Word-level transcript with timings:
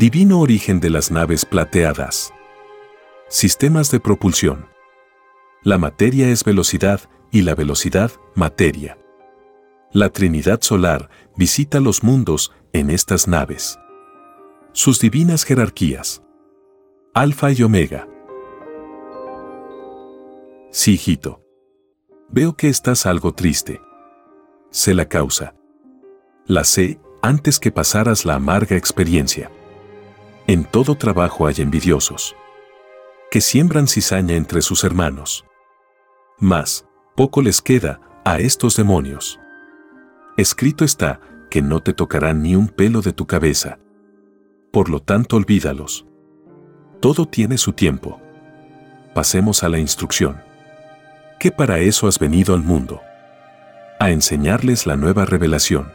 Divino 0.00 0.40
origen 0.40 0.80
de 0.80 0.88
las 0.88 1.10
naves 1.10 1.44
plateadas. 1.44 2.32
Sistemas 3.28 3.90
de 3.90 4.00
propulsión. 4.00 4.66
La 5.62 5.76
materia 5.76 6.30
es 6.30 6.42
velocidad 6.42 7.02
y 7.30 7.42
la 7.42 7.54
velocidad, 7.54 8.10
materia. 8.34 8.96
La 9.92 10.08
Trinidad 10.08 10.62
Solar 10.62 11.10
visita 11.36 11.80
los 11.80 12.02
mundos 12.02 12.50
en 12.72 12.88
estas 12.88 13.28
naves. 13.28 13.78
Sus 14.72 15.00
divinas 15.00 15.44
jerarquías. 15.44 16.22
Alfa 17.12 17.52
y 17.52 17.62
Omega. 17.62 18.08
Sí, 20.70 20.92
hijito. 20.94 21.44
Veo 22.30 22.56
que 22.56 22.70
estás 22.70 23.04
algo 23.04 23.34
triste. 23.34 23.82
Sé 24.70 24.94
la 24.94 25.04
causa. 25.04 25.54
La 26.46 26.64
sé 26.64 26.98
antes 27.20 27.60
que 27.60 27.70
pasaras 27.70 28.24
la 28.24 28.36
amarga 28.36 28.76
experiencia. 28.78 29.50
En 30.50 30.64
todo 30.64 30.96
trabajo 30.96 31.46
hay 31.46 31.54
envidiosos, 31.58 32.34
que 33.30 33.40
siembran 33.40 33.86
cizaña 33.86 34.34
entre 34.34 34.62
sus 34.62 34.82
hermanos. 34.82 35.44
Mas, 36.40 36.86
poco 37.14 37.40
les 37.40 37.62
queda 37.62 38.00
a 38.24 38.40
estos 38.40 38.74
demonios. 38.74 39.38
Escrito 40.36 40.84
está 40.84 41.20
que 41.50 41.62
no 41.62 41.78
te 41.84 41.92
tocarán 41.92 42.42
ni 42.42 42.56
un 42.56 42.66
pelo 42.66 43.00
de 43.00 43.12
tu 43.12 43.28
cabeza. 43.28 43.78
Por 44.72 44.90
lo 44.90 44.98
tanto, 44.98 45.36
olvídalos. 45.36 46.04
Todo 46.98 47.26
tiene 47.26 47.56
su 47.56 47.72
tiempo. 47.72 48.20
Pasemos 49.14 49.62
a 49.62 49.68
la 49.68 49.78
instrucción. 49.78 50.42
¿Qué 51.38 51.52
para 51.52 51.78
eso 51.78 52.08
has 52.08 52.18
venido 52.18 52.56
al 52.56 52.64
mundo? 52.64 53.00
A 54.00 54.10
enseñarles 54.10 54.84
la 54.84 54.96
nueva 54.96 55.26
revelación. 55.26 55.92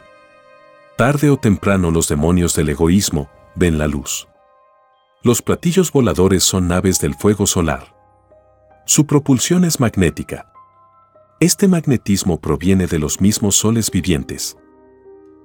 Tarde 0.96 1.28
o 1.28 1.36
temprano 1.36 1.90
los 1.90 2.08
demonios 2.08 2.56
del 2.56 2.70
egoísmo 2.70 3.28
ven 3.54 3.76
la 3.76 3.86
luz. 3.86 4.26
Los 5.26 5.42
platillos 5.42 5.90
voladores 5.90 6.44
son 6.44 6.68
naves 6.68 7.00
del 7.00 7.16
fuego 7.16 7.48
solar. 7.48 7.96
Su 8.84 9.06
propulsión 9.06 9.64
es 9.64 9.80
magnética. 9.80 10.52
Este 11.40 11.66
magnetismo 11.66 12.40
proviene 12.40 12.86
de 12.86 13.00
los 13.00 13.20
mismos 13.20 13.56
soles 13.56 13.90
vivientes. 13.90 14.56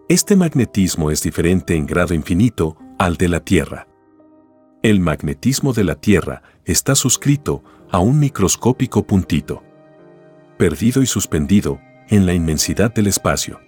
Este 0.08 0.36
magnetismo 0.36 1.09
es 1.09 1.24
diferente 1.24 1.75
en 1.75 1.88
grado 1.88 2.14
infinito 2.14 2.78
al 3.00 3.18
de 3.18 3.28
la 3.28 3.40
Tierra. 3.40 3.88
El 4.84 5.00
magnetismo 5.00 5.74
de 5.74 5.84
la 5.84 5.96
Tierra 5.96 6.44
está 6.63 6.94
suscrito 6.94 7.63
a 7.90 7.98
un 7.98 8.19
microscópico 8.19 9.08
puntito, 9.08 9.63
perdido 10.59 11.02
y 11.02 11.08
suspendido 11.08 11.81
en 12.08 12.28
la 12.28 12.36
inmensidad 12.36 12.94
del 12.94 13.08
espacio. 13.08 13.59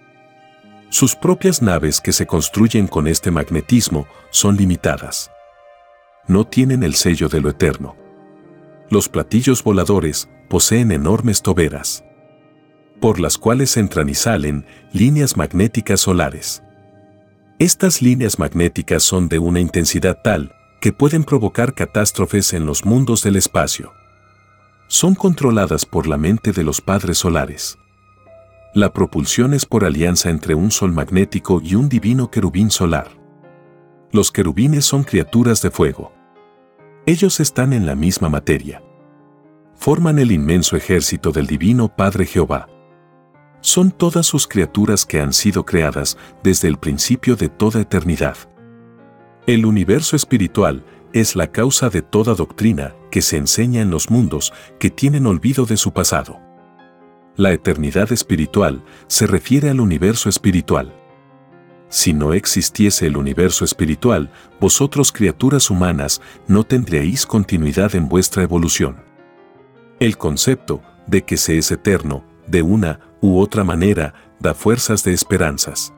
Sus 0.90 1.16
propias 1.16 1.60
naves 1.60 2.00
que 2.00 2.12
se 2.12 2.24
construyen 2.24 2.86
con 2.86 3.08
este 3.08 3.32
magnetismo 3.32 4.06
son 4.30 4.56
limitadas 4.56 5.33
no 6.26 6.46
tienen 6.46 6.82
el 6.82 6.94
sello 6.94 7.28
de 7.28 7.40
lo 7.40 7.50
eterno. 7.50 7.96
Los 8.90 9.08
platillos 9.08 9.62
voladores 9.62 10.28
poseen 10.48 10.92
enormes 10.92 11.42
toberas, 11.42 12.04
por 13.00 13.20
las 13.20 13.38
cuales 13.38 13.76
entran 13.76 14.08
y 14.08 14.14
salen 14.14 14.66
líneas 14.92 15.36
magnéticas 15.36 16.00
solares. 16.00 16.62
Estas 17.58 18.02
líneas 18.02 18.38
magnéticas 18.38 19.02
son 19.02 19.28
de 19.28 19.38
una 19.38 19.60
intensidad 19.60 20.18
tal 20.22 20.54
que 20.80 20.92
pueden 20.92 21.24
provocar 21.24 21.74
catástrofes 21.74 22.52
en 22.52 22.66
los 22.66 22.84
mundos 22.84 23.22
del 23.22 23.36
espacio. 23.36 23.92
Son 24.88 25.14
controladas 25.14 25.86
por 25.86 26.06
la 26.06 26.16
mente 26.16 26.52
de 26.52 26.62
los 26.62 26.80
padres 26.80 27.18
solares. 27.18 27.78
La 28.74 28.92
propulsión 28.92 29.54
es 29.54 29.66
por 29.66 29.84
alianza 29.84 30.30
entre 30.30 30.54
un 30.54 30.70
sol 30.70 30.92
magnético 30.92 31.60
y 31.62 31.74
un 31.74 31.88
divino 31.88 32.30
querubín 32.30 32.70
solar. 32.70 33.08
Los 34.12 34.30
querubines 34.30 34.84
son 34.84 35.04
criaturas 35.04 35.60
de 35.60 35.70
fuego. 35.70 36.13
Ellos 37.06 37.38
están 37.38 37.74
en 37.74 37.84
la 37.84 37.94
misma 37.94 38.30
materia. 38.30 38.82
Forman 39.74 40.18
el 40.18 40.32
inmenso 40.32 40.74
ejército 40.74 41.32
del 41.32 41.46
Divino 41.46 41.94
Padre 41.94 42.24
Jehová. 42.24 42.66
Son 43.60 43.90
todas 43.90 44.24
sus 44.24 44.48
criaturas 44.48 45.04
que 45.04 45.20
han 45.20 45.34
sido 45.34 45.66
creadas 45.66 46.16
desde 46.42 46.66
el 46.68 46.78
principio 46.78 47.36
de 47.36 47.50
toda 47.50 47.82
eternidad. 47.82 48.38
El 49.46 49.66
universo 49.66 50.16
espiritual 50.16 50.82
es 51.12 51.36
la 51.36 51.52
causa 51.52 51.90
de 51.90 52.00
toda 52.00 52.34
doctrina 52.34 52.94
que 53.10 53.20
se 53.20 53.36
enseña 53.36 53.82
en 53.82 53.90
los 53.90 54.10
mundos 54.10 54.54
que 54.80 54.88
tienen 54.88 55.26
olvido 55.26 55.66
de 55.66 55.76
su 55.76 55.92
pasado. 55.92 56.40
La 57.36 57.52
eternidad 57.52 58.12
espiritual 58.12 58.82
se 59.08 59.26
refiere 59.26 59.68
al 59.68 59.80
universo 59.80 60.30
espiritual 60.30 61.03
si 61.88 62.12
no 62.12 62.32
existiese 62.32 63.06
el 63.06 63.16
universo 63.16 63.64
espiritual, 63.64 64.30
vosotros 64.60 65.12
criaturas 65.12 65.70
humanas 65.70 66.20
no 66.48 66.64
tendríais 66.64 67.26
continuidad 67.26 67.94
en 67.94 68.08
vuestra 68.08 68.42
evolución. 68.42 68.96
El 70.00 70.18
concepto 70.18 70.82
de 71.06 71.22
que 71.22 71.36
se 71.36 71.58
es 71.58 71.70
eterno, 71.70 72.24
de 72.46 72.62
una 72.62 73.00
u 73.20 73.38
otra 73.38 73.64
manera, 73.64 74.14
da 74.40 74.54
fuerzas 74.54 75.04
de 75.04 75.12
esperanzas. 75.12 75.94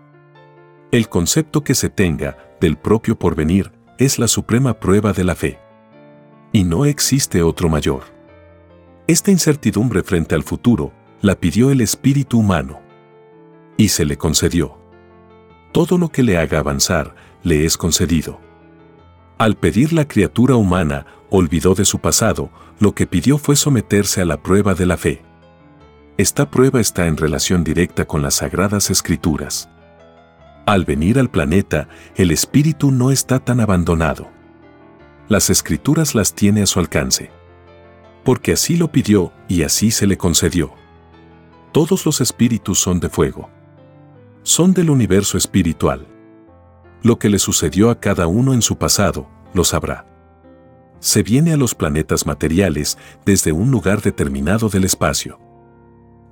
El 0.92 1.08
concepto 1.08 1.64
que 1.64 1.74
se 1.74 1.88
tenga 1.88 2.36
del 2.60 2.76
propio 2.76 3.18
porvenir 3.18 3.72
es 3.98 4.18
la 4.18 4.28
suprema 4.28 4.74
prueba 4.74 5.12
de 5.12 5.24
la 5.24 5.34
fe. 5.34 5.58
Y 6.53 6.64
no 6.64 6.84
existe 6.84 7.42
otro 7.42 7.68
mayor. 7.68 8.03
Esta 9.06 9.30
incertidumbre 9.30 10.03
frente 10.03 10.34
al 10.34 10.42
futuro 10.42 10.92
la 11.22 11.36
pidió 11.36 11.70
el 11.70 11.80
espíritu 11.80 12.38
humano. 12.38 12.80
Y 13.76 13.88
se 13.88 14.04
le 14.04 14.16
concedió 14.16 14.85
todo 15.76 15.98
lo 15.98 16.09
que 16.09 16.22
le 16.22 16.38
haga 16.38 16.60
avanzar 16.60 17.14
le 17.42 17.66
es 17.66 17.76
concedido. 17.76 18.41
Al 19.37 19.56
pedir 19.56 19.92
la 19.92 20.09
criatura 20.09 20.56
humana, 20.56 21.04
olvidó 21.28 21.75
de 21.75 21.84
su 21.84 21.98
pasado, 21.98 22.48
lo 22.78 22.94
que 22.94 23.06
pidió 23.06 23.37
fue 23.37 23.56
someterse 23.56 24.22
a 24.22 24.25
la 24.25 24.42
prueba 24.42 24.75
de 24.75 24.86
la 24.86 24.97
fe. 24.97 25.22
Esta 26.16 26.50
prueba 26.50 26.81
está 26.81 27.09
en 27.09 27.19
relación 27.19 27.62
directa 27.62 28.06
con 28.06 28.22
las 28.22 28.36
sagradas 28.36 28.88
escrituras. 28.88 29.69
Al 30.65 30.86
venir 30.86 31.19
al 31.19 31.28
planeta, 31.28 31.91
el 32.15 32.30
espíritu 32.30 32.91
no 32.91 33.10
está 33.10 33.39
tan 33.39 33.60
abandonado. 33.60 34.30
Las 35.28 35.51
escrituras 35.51 36.15
las 36.15 36.34
tiene 36.34 36.62
a 36.62 36.66
su 36.66 36.80
alcance. 36.80 37.30
Porque 38.24 38.53
así 38.53 38.78
lo 38.78 38.91
pidió 38.91 39.30
y 39.47 39.62
así 39.62 39.91
se 39.91 40.06
le 40.06 40.16
concedió. 40.16 40.72
Todos 41.71 42.06
los 42.06 42.22
espíritus 42.22 42.78
son 42.78 42.98
de 42.98 43.10
fuego 43.10 43.51
son 44.47 44.72
del 44.72 44.91
universo 44.91 45.37
espiritual. 45.37 46.07
Lo 47.03 47.19
que 47.19 47.28
le 47.28 47.41
sucedió 47.41 47.91
a 47.91 47.98
cada 47.98 48.28
uno 48.28 48.54
en 48.54 48.63
su 48.63 48.78
pasado, 48.78 49.28
lo 49.53 49.65
sabrá. 49.65 50.07
Se 51.01 51.25
viene 51.25 51.53
a 51.53 51.57
los 51.57 51.75
planetas 51.75 52.27
materiales 52.27 52.97
desde 53.25 53.51
un 53.51 53.72
lugar 53.72 54.03
determinado 54.03 54.69
del 54.69 54.84
espacio. 54.84 55.41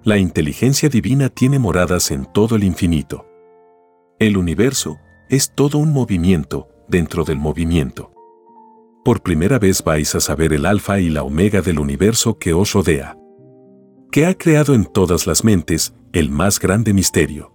La 0.05 0.17
inteligencia 0.17 0.89
divina 0.89 1.29
tiene 1.29 1.59
moradas 1.59 2.13
en 2.13 2.25
todo 2.25 2.55
el 2.55 2.63
infinito. 2.63 3.27
El 4.21 4.37
universo 4.37 4.97
es 5.29 5.53
todo 5.53 5.79
un 5.79 5.93
movimiento 5.93 6.69
dentro 6.87 7.25
del 7.25 7.39
movimiento. 7.39 8.13
Por 9.05 9.23
primera 9.23 9.59
vez 9.59 9.83
vais 9.83 10.15
a 10.15 10.21
saber 10.21 10.53
el 10.53 10.67
alfa 10.67 11.01
y 11.01 11.11
la 11.11 11.25
omega 11.25 11.63
del 11.63 11.81
universo 11.81 12.39
que 12.39 12.53
os 12.53 12.75
rodea. 12.75 13.19
Que 14.13 14.27
ha 14.27 14.35
creado 14.35 14.73
en 14.73 14.85
todas 14.85 15.27
las 15.27 15.43
mentes 15.43 15.95
el 16.13 16.31
más 16.31 16.61
grande 16.61 16.93
misterio 16.93 17.54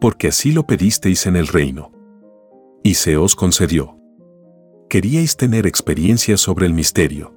porque 0.00 0.28
así 0.28 0.52
lo 0.52 0.66
pedisteis 0.66 1.26
en 1.26 1.36
el 1.36 1.46
reino. 1.46 1.92
Y 2.82 2.94
se 2.94 3.16
os 3.16 3.34
concedió. 3.34 3.98
Queríais 4.88 5.36
tener 5.36 5.66
experiencia 5.66 6.36
sobre 6.36 6.66
el 6.66 6.72
misterio. 6.72 7.34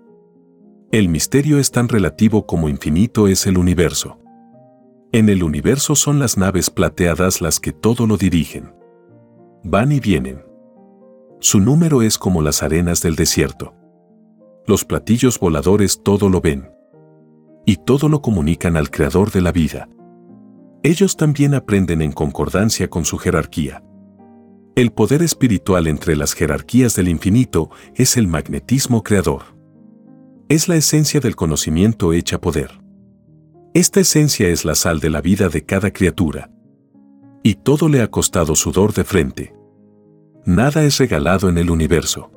El 0.92 1.10
misterio 1.10 1.58
es 1.58 1.72
tan 1.72 1.88
relativo 1.88 2.46
como 2.46 2.69
infinito 2.69 3.28
es 3.28 3.48
el 3.48 3.58
universo. 3.58 4.19
En 5.12 5.28
el 5.30 5.44
universo 5.44 5.96
son 5.96 6.19
las 6.19 6.38
naves 6.38 6.69
plateadas 6.69 7.42
las 7.42 7.60
que 7.60 7.74
todo 7.74 8.08
lo 8.08 8.18
dirigen. 8.18 8.74
Van 9.63 9.92
y 9.92 10.00
vienen. 10.00 10.44
Su 11.40 11.60
número 11.60 12.02
es 12.02 12.18
como 12.18 12.42
las 12.42 12.63
arenas 12.63 13.02
del 13.02 13.16
desierto. 13.16 13.74
Los 14.68 14.86
platillos 14.86 15.40
voladores 15.40 16.02
todo 16.04 16.30
lo 16.30 16.40
ven. 16.40 16.72
Y 17.66 17.78
todo 17.78 18.10
lo 18.10 18.22
comunican 18.22 18.78
al 18.78 18.90
Creador 18.90 19.31
de 19.31 19.42
la 19.42 19.52
vida. 19.52 19.90
Ellos 20.83 21.16
también 21.16 21.54
aprenden 21.54 22.01
en 22.01 22.12
concordancia 22.12 22.89
con 22.89 23.06
su 23.06 23.19
jerarquía. 23.19 23.83
El 24.75 24.92
poder 24.92 25.22
espiritual 25.22 25.86
entre 25.86 26.16
las 26.16 26.33
jerarquías 26.33 26.95
del 26.95 27.07
infinito 27.07 27.69
es 27.94 28.18
el 28.18 28.28
magnetismo 28.28 29.04
creador. 29.04 29.44
Es 30.50 30.68
la 30.68 30.75
esencia 30.75 31.19
del 31.19 31.36
conocimiento 31.36 32.13
hecha 32.13 32.42
poder. 32.42 32.81
Esta 33.75 34.00
esencia 34.00 34.50
es 34.50 34.66
la 34.66 34.74
sal 34.74 35.00
de 35.00 35.12
la 35.12 35.22
vida 35.22 35.50
de 35.50 35.63
cada 35.63 35.92
criatura. 35.92 36.50
Y 37.44 37.56
todo 37.56 37.88
le 37.88 38.01
ha 38.01 38.10
costado 38.10 38.56
sudor 38.56 38.94
de 38.94 39.04
frente. 39.04 39.54
Nada 40.45 40.84
es 40.84 40.98
regalado 40.98 41.48
en 41.48 41.60
el 41.60 41.69
universo. 41.69 42.31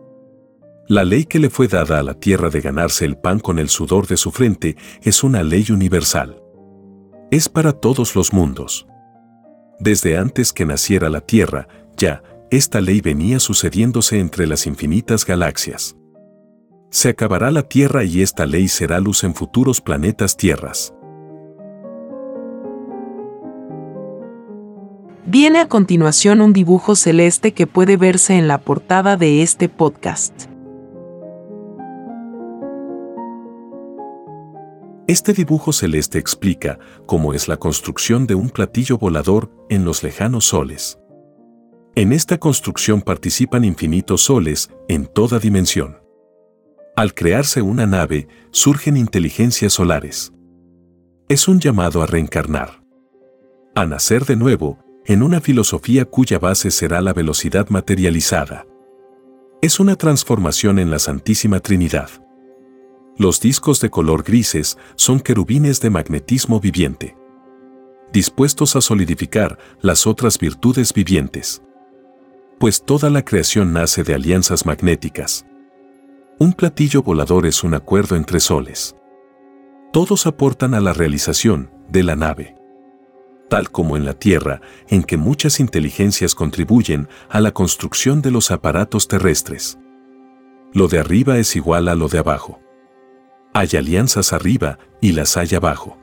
La 0.86 1.04
ley 1.04 1.24
que 1.24 1.38
le 1.38 1.48
fue 1.48 1.66
dada 1.66 1.98
a 1.98 2.02
la 2.02 2.14
tierra 2.14 2.50
de 2.50 2.60
ganarse 2.60 3.06
el 3.06 3.16
pan 3.16 3.40
con 3.40 3.58
el 3.58 3.70
sudor 3.70 4.06
de 4.06 4.18
su 4.18 4.30
frente 4.30 4.76
es 5.02 5.24
una 5.24 5.42
ley 5.42 5.66
universal. 5.70 6.43
Es 7.34 7.48
para 7.48 7.72
todos 7.72 8.14
los 8.14 8.32
mundos. 8.32 8.86
Desde 9.80 10.16
antes 10.16 10.52
que 10.52 10.64
naciera 10.64 11.10
la 11.10 11.20
tierra, 11.20 11.66
ya, 11.96 12.22
esta 12.52 12.80
ley 12.80 13.00
venía 13.00 13.40
sucediéndose 13.40 14.20
entre 14.20 14.46
las 14.46 14.68
infinitas 14.68 15.26
galaxias. 15.26 15.96
Se 16.92 17.08
acabará 17.08 17.50
la 17.50 17.64
tierra 17.64 18.04
y 18.04 18.22
esta 18.22 18.46
ley 18.46 18.68
será 18.68 19.00
luz 19.00 19.24
en 19.24 19.34
futuros 19.34 19.80
planetas 19.80 20.36
tierras. 20.36 20.94
Viene 25.26 25.58
a 25.58 25.66
continuación 25.66 26.40
un 26.40 26.52
dibujo 26.52 26.94
celeste 26.94 27.50
que 27.52 27.66
puede 27.66 27.96
verse 27.96 28.34
en 28.34 28.46
la 28.46 28.58
portada 28.58 29.16
de 29.16 29.42
este 29.42 29.68
podcast. 29.68 30.53
Este 35.06 35.34
dibujo 35.34 35.74
celeste 35.74 36.18
explica 36.18 36.78
cómo 37.04 37.34
es 37.34 37.46
la 37.46 37.58
construcción 37.58 38.26
de 38.26 38.34
un 38.34 38.48
platillo 38.48 38.96
volador 38.96 39.50
en 39.68 39.84
los 39.84 40.02
lejanos 40.02 40.46
soles. 40.46 40.98
En 41.94 42.10
esta 42.10 42.38
construcción 42.38 43.02
participan 43.02 43.66
infinitos 43.66 44.22
soles 44.22 44.70
en 44.88 45.04
toda 45.04 45.38
dimensión. 45.38 45.98
Al 46.96 47.12
crearse 47.12 47.60
una 47.60 47.86
nave, 47.86 48.28
surgen 48.50 48.96
inteligencias 48.96 49.74
solares. 49.74 50.32
Es 51.28 51.48
un 51.48 51.60
llamado 51.60 52.02
a 52.02 52.06
reencarnar. 52.06 52.82
A 53.74 53.84
nacer 53.84 54.24
de 54.24 54.36
nuevo 54.36 54.78
en 55.04 55.22
una 55.22 55.42
filosofía 55.42 56.06
cuya 56.06 56.38
base 56.38 56.70
será 56.70 57.02
la 57.02 57.12
velocidad 57.12 57.68
materializada. 57.68 58.66
Es 59.60 59.80
una 59.80 59.96
transformación 59.96 60.78
en 60.78 60.90
la 60.90 60.98
Santísima 60.98 61.60
Trinidad. 61.60 62.23
Los 63.16 63.40
discos 63.40 63.80
de 63.80 63.90
color 63.90 64.24
grises 64.24 64.76
son 64.96 65.20
querubines 65.20 65.80
de 65.80 65.90
magnetismo 65.90 66.60
viviente, 66.60 67.16
dispuestos 68.12 68.76
a 68.76 68.80
solidificar 68.80 69.58
las 69.80 70.06
otras 70.06 70.38
virtudes 70.38 70.92
vivientes. 70.92 71.62
Pues 72.58 72.82
toda 72.84 73.10
la 73.10 73.24
creación 73.24 73.72
nace 73.72 74.02
de 74.02 74.14
alianzas 74.14 74.66
magnéticas. 74.66 75.46
Un 76.38 76.52
platillo 76.52 77.02
volador 77.02 77.46
es 77.46 77.62
un 77.62 77.74
acuerdo 77.74 78.16
entre 78.16 78.40
soles. 78.40 78.96
Todos 79.92 80.26
aportan 80.26 80.74
a 80.74 80.80
la 80.80 80.92
realización 80.92 81.70
de 81.88 82.02
la 82.02 82.16
nave 82.16 82.56
tal 83.48 83.70
como 83.70 83.96
en 83.96 84.04
la 84.04 84.14
Tierra, 84.14 84.60
en 84.88 85.04
que 85.04 85.16
muchas 85.16 85.60
inteligencias 85.60 86.34
contribuyen 86.34 87.08
a 87.28 87.40
la 87.40 87.52
construcción 87.52 88.20
de 88.20 88.32
los 88.32 88.50
aparatos 88.50 89.06
terrestres. 89.06 89.78
Lo 90.72 90.88
de 90.88 90.98
arriba 90.98 91.38
es 91.38 91.54
igual 91.54 91.86
a 91.86 91.94
lo 91.94 92.08
de 92.08 92.18
abajo. 92.18 92.63
Hay 93.54 93.68
alianzas 93.78 94.32
arriba 94.32 94.78
y 95.00 95.12
las 95.12 95.36
hay 95.36 95.54
abajo. 95.54 95.96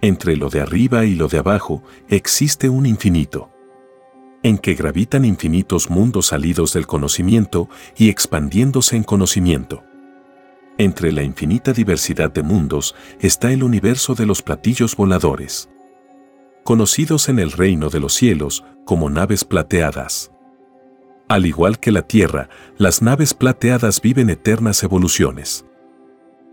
Entre 0.00 0.36
lo 0.36 0.48
de 0.48 0.60
arriba 0.60 1.04
y 1.04 1.14
lo 1.14 1.28
de 1.28 1.38
abajo 1.38 1.82
existe 2.08 2.68
un 2.68 2.86
infinito, 2.86 3.50
en 4.42 4.58
que 4.58 4.74
gravitan 4.74 5.24
infinitos 5.24 5.90
mundos 5.90 6.26
salidos 6.26 6.72
del 6.72 6.86
conocimiento 6.86 7.68
y 7.96 8.08
expandiéndose 8.08 8.96
en 8.96 9.02
conocimiento. 9.02 9.84
Entre 10.78 11.12
la 11.12 11.22
infinita 11.22 11.72
diversidad 11.72 12.32
de 12.32 12.42
mundos 12.42 12.94
está 13.20 13.52
el 13.52 13.62
universo 13.62 14.14
de 14.14 14.26
los 14.26 14.40
platillos 14.40 14.96
voladores 14.96 15.68
conocidos 16.62 17.28
en 17.28 17.38
el 17.38 17.50
reino 17.50 17.90
de 17.90 18.00
los 18.00 18.14
cielos 18.14 18.64
como 18.84 19.10
naves 19.10 19.44
plateadas. 19.44 20.30
Al 21.28 21.46
igual 21.46 21.78
que 21.78 21.92
la 21.92 22.02
Tierra, 22.02 22.48
las 22.76 23.02
naves 23.02 23.34
plateadas 23.34 24.00
viven 24.00 24.30
eternas 24.30 24.82
evoluciones. 24.82 25.64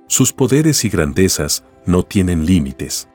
Sus 0.10 0.34
poderes 0.34 0.84
y 0.84 0.90
grandezas 0.90 1.64
no 1.86 2.04
tienen 2.04 2.46
límites. 2.46 3.08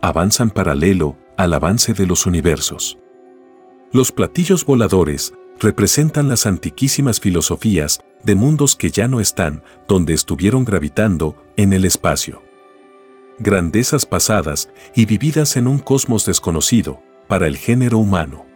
Avanzan 0.00 0.48
paralelo 0.48 1.18
al 1.36 1.52
avance 1.52 1.92
de 1.92 2.06
los 2.06 2.24
universos. 2.24 2.98
Los 3.92 4.10
platillos 4.10 4.64
voladores 4.64 5.34
representan 5.60 6.28
las 6.28 6.46
antiquísimas 6.46 7.20
filosofías 7.20 8.00
de 8.22 8.34
mundos 8.34 8.74
que 8.74 8.90
ya 8.90 9.06
no 9.06 9.20
están 9.20 9.62
donde 9.86 10.14
estuvieron 10.14 10.64
gravitando 10.64 11.36
en 11.58 11.74
el 11.74 11.84
espacio 11.84 12.46
grandezas 13.38 14.06
pasadas 14.06 14.70
y 14.94 15.04
vividas 15.04 15.56
en 15.56 15.66
un 15.66 15.78
cosmos 15.78 16.24
desconocido 16.24 17.02
para 17.28 17.46
el 17.46 17.56
género 17.56 17.98
humano. 17.98 18.46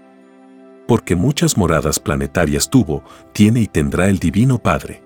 Porque 0.87 1.15
muchas 1.15 1.57
moradas 1.57 2.01
planetarias 2.01 2.71
tuvo, 2.71 3.05
tiene 3.33 3.61
y 3.61 3.67
tendrá 3.67 4.09
el 4.09 4.19
Divino 4.19 4.59
Padre. 4.59 5.03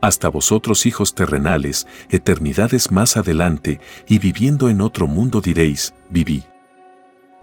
Hasta 0.00 0.28
vosotros 0.28 0.86
hijos 0.86 1.14
terrenales, 1.14 1.86
eternidades 2.10 2.90
más 2.92 3.16
adelante 3.16 3.80
y 4.06 4.18
viviendo 4.18 4.68
en 4.68 4.80
otro 4.80 5.06
mundo 5.06 5.40
diréis, 5.40 5.94
viví. 6.10 6.44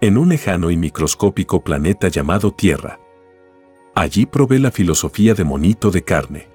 En 0.00 0.18
un 0.18 0.28
lejano 0.28 0.70
y 0.70 0.76
microscópico 0.76 1.62
planeta 1.62 2.08
llamado 2.08 2.52
Tierra. 2.52 3.00
Allí 3.94 4.26
probé 4.26 4.58
la 4.58 4.70
filosofía 4.70 5.34
de 5.34 5.44
monito 5.44 5.90
de 5.90 6.02
carne 6.02 6.54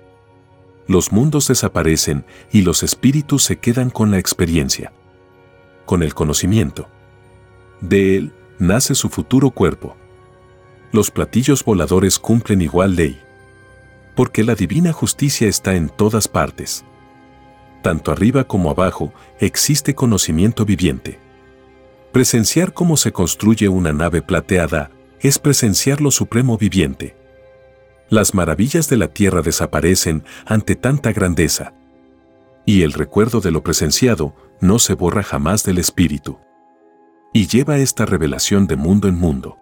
los 0.90 1.12
mundos 1.12 1.48
desaparecen 1.48 2.26
y 2.52 2.64
los 2.64 2.82
espíritus 2.82 3.44
se 3.44 3.60
quedan 3.60 3.92
con 3.92 4.10
la 4.10 4.18
experiencia, 4.18 4.92
con 5.86 6.02
el 6.02 6.16
conocimiento. 6.16 6.90
De 7.80 8.18
él 8.18 8.34
nace 8.58 8.96
su 8.96 9.08
futuro 9.10 9.52
cuerpo. 9.52 9.96
Los 10.92 11.12
platillos 11.12 11.64
voladores 11.64 12.18
cumplen 12.18 12.64
igual 12.64 12.96
ley, 12.96 13.22
porque 14.20 14.44
la 14.44 14.54
divina 14.54 14.92
justicia 14.92 15.48
está 15.48 15.76
en 15.76 15.88
todas 15.88 16.28
partes. 16.28 16.84
Tanto 17.82 18.12
arriba 18.12 18.44
como 18.44 18.70
abajo 18.70 19.14
existe 19.40 19.96
conocimiento 19.96 20.66
viviente. 20.66 21.18
Presenciar 22.12 22.74
cómo 22.74 22.98
se 22.98 23.14
construye 23.14 23.70
una 23.70 23.94
nave 23.94 24.22
plateada 24.22 24.92
es 25.22 25.40
presenciar 25.40 26.02
lo 26.02 26.12
supremo 26.12 26.58
viviente 26.58 27.16
las 28.10 28.34
maravillas 28.34 28.90
de 28.90 28.98
la 28.98 29.08
tierra 29.08 29.42
desaparecen 29.42 30.24
ante 30.46 30.76
tanta 30.76 31.12
grandeza. 31.12 31.74
Y 32.66 32.82
el 32.82 32.94
recuerdo 32.94 33.40
de 33.40 33.52
lo 33.52 33.64
presenciado 33.64 34.36
no 34.60 34.80
se 34.80 34.96
borra 34.96 35.24
jamás 35.24 35.64
del 35.64 35.78
espíritu. 35.78 36.40
Y 37.34 37.48
lleva 37.48 37.78
esta 37.78 38.06
revelación 38.06 38.68
de 38.68 38.76
mundo 38.76 39.08
en 39.08 39.16
mundo. 39.16 39.60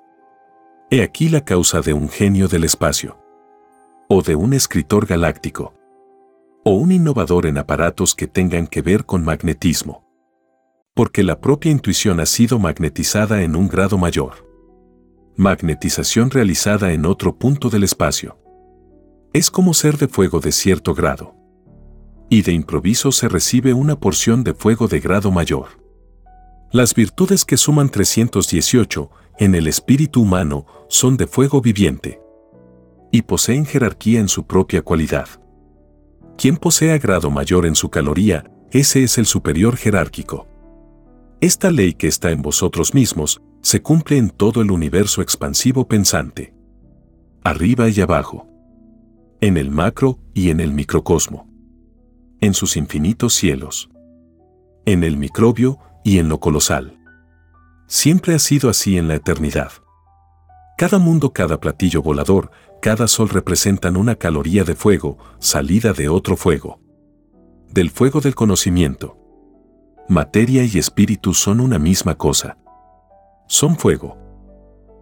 He 0.89 1.03
aquí 1.03 1.27
la 1.27 1.43
causa 1.43 1.81
de 1.81 1.93
un 1.93 2.09
genio 2.09 2.47
del 2.47 2.63
espacio. 2.63 3.19
O 4.09 4.21
de 4.21 4.35
un 4.35 4.53
escritor 4.53 5.05
galáctico. 5.05 5.73
O 6.63 6.71
un 6.71 6.91
innovador 6.91 7.45
en 7.45 7.57
aparatos 7.57 8.15
que 8.15 8.27
tengan 8.27 8.67
que 8.67 8.81
ver 8.81 9.05
con 9.05 9.23
magnetismo. 9.23 10.05
Porque 10.93 11.23
la 11.23 11.39
propia 11.39 11.71
intuición 11.71 12.19
ha 12.19 12.25
sido 12.25 12.59
magnetizada 12.59 13.43
en 13.43 13.55
un 13.55 13.67
grado 13.67 13.97
mayor 13.97 14.47
magnetización 15.37 16.31
realizada 16.31 16.93
en 16.93 17.05
otro 17.05 17.37
punto 17.37 17.69
del 17.69 17.83
espacio. 17.83 18.39
Es 19.33 19.51
como 19.51 19.75
ser 19.75 19.97
de 19.97 20.07
fuego 20.07 20.39
de 20.39 20.51
cierto 20.51 20.95
grado. 20.95 21.35
Y 22.27 22.41
de 22.41 22.53
improviso 22.53 23.11
se 23.11 23.29
recibe 23.29 23.71
una 23.71 23.99
porción 23.99 24.43
de 24.43 24.55
fuego 24.55 24.87
de 24.87 24.99
grado 24.99 25.31
mayor. 25.31 25.67
Las 26.71 26.95
virtudes 26.95 27.45
que 27.45 27.55
suman 27.55 27.89
318 27.89 29.11
en 29.37 29.53
el 29.53 29.67
espíritu 29.67 30.23
humano 30.23 30.65
son 30.89 31.17
de 31.17 31.27
fuego 31.27 31.61
viviente. 31.61 32.19
Y 33.17 33.23
poseen 33.23 33.65
jerarquía 33.65 34.19
en 34.19 34.29
su 34.29 34.45
propia 34.45 34.83
cualidad. 34.83 35.27
Quien 36.37 36.55
posea 36.55 36.99
grado 36.99 37.31
mayor 37.31 37.65
en 37.65 37.73
su 37.73 37.89
caloría, 37.89 38.51
ese 38.69 39.01
es 39.01 39.17
el 39.17 39.25
superior 39.25 39.75
jerárquico. 39.75 40.45
Esta 41.41 41.71
ley 41.71 41.95
que 41.95 42.05
está 42.05 42.29
en 42.29 42.43
vosotros 42.43 42.93
mismos 42.93 43.41
se 43.63 43.81
cumple 43.81 44.17
en 44.17 44.29
todo 44.29 44.61
el 44.61 44.69
universo 44.69 45.23
expansivo 45.23 45.87
pensante. 45.87 46.53
Arriba 47.43 47.89
y 47.89 47.99
abajo. 48.01 48.47
en 49.41 49.57
el 49.57 49.71
macro 49.71 50.19
y 50.35 50.51
en 50.51 50.59
el 50.59 50.71
microcosmo, 50.71 51.49
en 52.39 52.53
sus 52.53 52.77
infinitos 52.77 53.33
cielos, 53.33 53.89
en 54.85 55.03
el 55.03 55.17
microbio 55.17 55.79
y 56.03 56.19
en 56.19 56.29
lo 56.29 56.39
colosal. 56.39 56.99
Siempre 57.87 58.35
ha 58.35 58.39
sido 58.39 58.69
así 58.69 58.95
en 58.95 59.07
la 59.07 59.15
eternidad. 59.15 59.71
Cada 60.77 60.99
mundo, 60.99 61.33
cada 61.33 61.59
platillo 61.59 62.03
volador, 62.03 62.51
cada 62.81 63.07
sol 63.07 63.29
representan 63.29 63.97
una 63.97 64.15
caloría 64.15 64.63
de 64.63 64.75
fuego, 64.75 65.17
salida 65.39 65.93
de 65.93 66.09
otro 66.09 66.37
fuego. 66.37 66.79
Del 67.71 67.89
fuego 67.89 68.21
del 68.21 68.35
conocimiento. 68.35 69.17
Materia 70.07 70.63
y 70.63 70.77
espíritu 70.77 71.33
son 71.33 71.59
una 71.59 71.79
misma 71.79 72.15
cosa. 72.15 72.57
Son 73.47 73.77
fuego. 73.77 74.17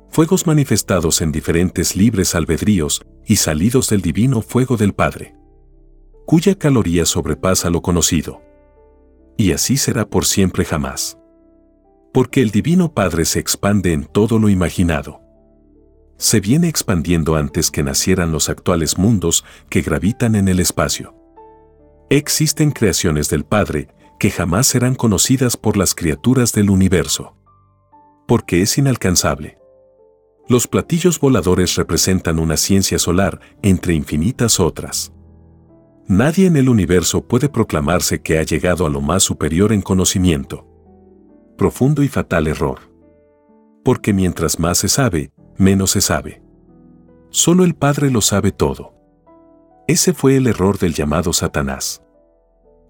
Fuegos 0.10 0.48
manifestados 0.48 1.22
en 1.22 1.32
diferentes 1.32 1.96
libres 1.96 2.34
albedríos 2.36 3.02
y 3.26 3.36
salidos 3.36 3.90
del 3.90 4.02
divino 4.02 4.42
fuego 4.42 4.78
del 4.78 4.94
Padre. 4.94 5.36
Cuya 6.26 6.56
caloría 6.56 7.06
sobrepasa 7.06 7.70
lo 7.70 7.82
conocido. 7.82 8.42
Y 9.38 9.52
así 9.52 9.78
será 9.78 10.08
por 10.08 10.26
siempre 10.26 10.64
jamás. 10.64 11.18
Porque 12.14 12.42
el 12.42 12.52
divino 12.52 12.94
Padre 12.94 13.26
se 13.26 13.40
expande 13.40 13.92
en 13.92 14.06
todo 14.06 14.40
lo 14.40 14.50
imaginado 14.50 15.25
se 16.18 16.40
viene 16.40 16.68
expandiendo 16.68 17.36
antes 17.36 17.72
que 17.72 17.84
nacieran 17.84 18.32
los 18.32 18.50
actuales 18.50 18.98
mundos 18.98 19.44
que 19.70 19.82
gravitan 19.82 20.36
en 20.36 20.48
el 20.48 20.60
espacio. 20.60 21.16
Existen 22.10 22.72
creaciones 22.72 23.30
del 23.30 23.46
Padre 23.46 23.90
que 24.20 24.32
jamás 24.32 24.68
serán 24.68 24.96
conocidas 24.96 25.58
por 25.58 25.78
las 25.78 25.94
criaturas 25.94 26.54
del 26.54 26.70
universo. 26.70 27.36
Porque 28.28 28.62
es 28.62 28.78
inalcanzable. 28.78 29.58
Los 30.48 30.68
platillos 30.68 31.20
voladores 31.20 31.76
representan 31.76 32.40
una 32.40 32.56
ciencia 32.56 33.00
solar 33.00 33.40
entre 33.62 33.94
infinitas 33.94 34.60
otras. 34.60 35.12
Nadie 36.08 36.46
en 36.46 36.56
el 36.56 36.70
universo 36.70 37.26
puede 37.26 37.50
proclamarse 37.50 38.22
que 38.22 38.38
ha 38.38 38.44
llegado 38.44 38.86
a 38.86 38.90
lo 38.90 39.02
más 39.02 39.24
superior 39.24 39.74
en 39.74 39.82
conocimiento. 39.82 40.68
Profundo 41.58 42.04
y 42.04 42.08
fatal 42.08 42.46
error. 42.46 42.80
Porque 43.84 44.14
mientras 44.14 44.60
más 44.60 44.78
se 44.78 44.88
sabe, 44.88 45.32
menos 45.58 45.92
se 45.92 46.02
sabe. 46.02 46.42
Solo 47.30 47.64
el 47.64 47.76
Padre 47.76 48.12
lo 48.12 48.22
sabe 48.22 48.52
todo. 48.52 48.94
Ese 49.88 50.14
fue 50.14 50.38
el 50.38 50.48
error 50.48 50.80
del 50.80 50.94
llamado 50.94 51.34
Satanás. 51.34 52.02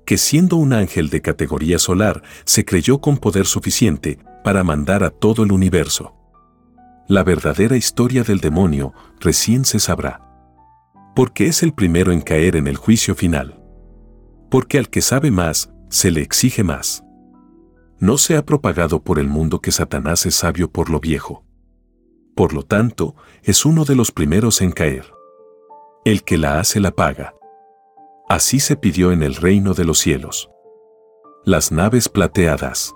Que 0.06 0.18
siendo 0.18 0.58
un 0.58 0.72
ángel 0.74 1.10
de 1.10 1.22
categoría 1.22 1.80
solar, 1.80 2.22
se 2.46 2.64
creyó 2.64 3.00
con 3.00 3.18
poder 3.18 3.48
suficiente 3.48 4.20
para 4.44 4.64
mandar 4.64 5.04
a 5.04 5.10
todo 5.10 5.44
el 5.44 5.52
universo. 5.52 6.16
La 7.08 7.24
verdadera 7.24 7.76
historia 7.76 8.24
del 8.24 8.40
demonio 8.40 8.94
recién 9.20 9.66
se 9.66 9.80
sabrá. 9.80 10.22
Porque 11.16 11.48
es 11.48 11.64
el 11.64 11.74
primero 11.74 12.12
en 12.12 12.22
caer 12.22 12.56
en 12.56 12.68
el 12.68 12.78
juicio 12.78 13.16
final. 13.16 13.60
Porque 14.50 14.78
al 14.78 14.90
que 14.90 15.02
sabe 15.02 15.32
más, 15.32 15.72
se 15.90 16.12
le 16.12 16.22
exige 16.22 16.64
más. 16.64 17.04
No 18.00 18.18
se 18.18 18.38
ha 18.38 18.46
propagado 18.46 19.04
por 19.04 19.20
el 19.20 19.28
mundo 19.28 19.60
que 19.60 19.72
Satanás 19.72 20.26
es 20.26 20.36
sabio 20.36 20.70
por 20.70 20.90
lo 20.90 21.00
viejo 21.00 21.45
por 22.36 22.54
lo 22.54 22.64
tanto, 22.64 23.16
es 23.44 23.66
uno 23.66 23.86
de 23.86 23.96
los 23.96 24.12
primeros 24.12 24.62
en 24.62 24.72
caer. 24.72 25.12
El 26.04 26.24
que 26.24 26.38
la 26.38 26.60
hace 26.60 26.80
la 26.80 26.92
paga. 26.92 27.34
Así 28.28 28.60
se 28.60 28.76
pidió 28.76 29.12
en 29.12 29.24
el 29.24 29.36
reino 29.36 29.74
de 29.74 29.86
los 29.86 30.00
cielos. 30.00 30.50
Las 31.46 31.72
naves 31.72 32.10
plateadas 32.10 32.94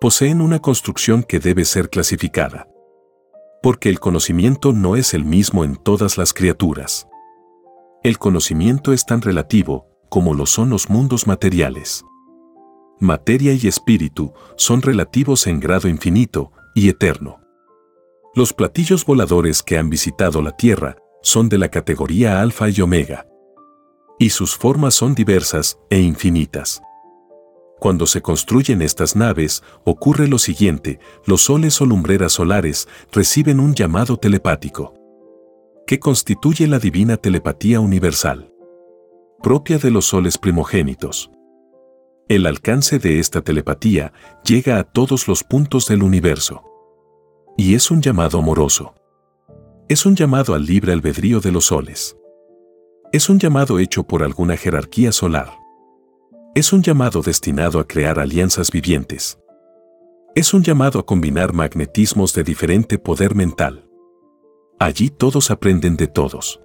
poseen 0.00 0.42
una 0.42 0.58
construcción 0.58 1.22
que 1.22 1.38
debe 1.38 1.64
ser 1.64 1.88
clasificada. 1.88 2.68
Porque 3.62 3.88
el 3.88 4.00
conocimiento 4.00 4.72
no 4.72 4.96
es 4.96 5.14
el 5.14 5.24
mismo 5.24 5.64
en 5.64 5.76
todas 5.76 6.18
las 6.18 6.34
criaturas. 6.34 7.08
El 8.02 8.18
conocimiento 8.18 8.92
es 8.92 9.06
tan 9.06 9.22
relativo 9.22 9.86
como 10.10 10.34
lo 10.34 10.44
son 10.44 10.68
los 10.68 10.90
mundos 10.90 11.26
materiales. 11.26 12.04
Materia 13.00 13.54
y 13.54 13.66
espíritu 13.66 14.34
son 14.56 14.82
relativos 14.82 15.46
en 15.46 15.58
grado 15.58 15.88
infinito 15.88 16.52
y 16.74 16.90
eterno. 16.90 17.43
Los 18.36 18.52
platillos 18.52 19.04
voladores 19.04 19.62
que 19.62 19.78
han 19.78 19.88
visitado 19.88 20.42
la 20.42 20.50
Tierra 20.56 20.96
son 21.22 21.48
de 21.48 21.56
la 21.56 21.68
categoría 21.68 22.40
alfa 22.40 22.68
y 22.68 22.80
omega. 22.80 23.28
Y 24.18 24.30
sus 24.30 24.56
formas 24.56 24.94
son 24.94 25.14
diversas 25.14 25.78
e 25.88 26.00
infinitas. 26.00 26.82
Cuando 27.78 28.06
se 28.06 28.22
construyen 28.22 28.82
estas 28.82 29.14
naves, 29.14 29.62
ocurre 29.84 30.26
lo 30.26 30.38
siguiente, 30.38 30.98
los 31.26 31.42
soles 31.42 31.80
o 31.80 31.86
lumbreras 31.86 32.32
solares 32.32 32.88
reciben 33.12 33.60
un 33.60 33.74
llamado 33.74 34.16
telepático, 34.16 34.94
que 35.86 36.00
constituye 36.00 36.66
la 36.66 36.80
divina 36.80 37.16
telepatía 37.16 37.78
universal, 37.78 38.52
propia 39.42 39.78
de 39.78 39.92
los 39.92 40.06
soles 40.06 40.38
primogénitos. 40.38 41.30
El 42.28 42.46
alcance 42.46 42.98
de 42.98 43.20
esta 43.20 43.42
telepatía 43.42 44.12
llega 44.44 44.78
a 44.78 44.84
todos 44.84 45.28
los 45.28 45.44
puntos 45.44 45.86
del 45.86 46.02
universo. 46.02 46.64
Y 47.56 47.76
es 47.76 47.92
un 47.92 48.02
llamado 48.02 48.38
amoroso. 48.38 48.94
Es 49.88 50.06
un 50.06 50.16
llamado 50.16 50.54
al 50.54 50.66
libre 50.66 50.92
albedrío 50.92 51.40
de 51.40 51.52
los 51.52 51.66
soles. 51.66 52.16
Es 53.12 53.28
un 53.28 53.38
llamado 53.38 53.78
hecho 53.78 54.02
por 54.02 54.24
alguna 54.24 54.56
jerarquía 54.56 55.12
solar. 55.12 55.52
Es 56.56 56.72
un 56.72 56.82
llamado 56.82 57.22
destinado 57.22 57.78
a 57.78 57.86
crear 57.86 58.18
alianzas 58.18 58.72
vivientes. 58.72 59.38
Es 60.34 60.52
un 60.52 60.64
llamado 60.64 60.98
a 60.98 61.06
combinar 61.06 61.52
magnetismos 61.52 62.34
de 62.34 62.42
diferente 62.42 62.98
poder 62.98 63.36
mental. 63.36 63.88
Allí 64.80 65.10
todos 65.10 65.52
aprenden 65.52 65.96
de 65.96 66.08
todos. 66.08 66.60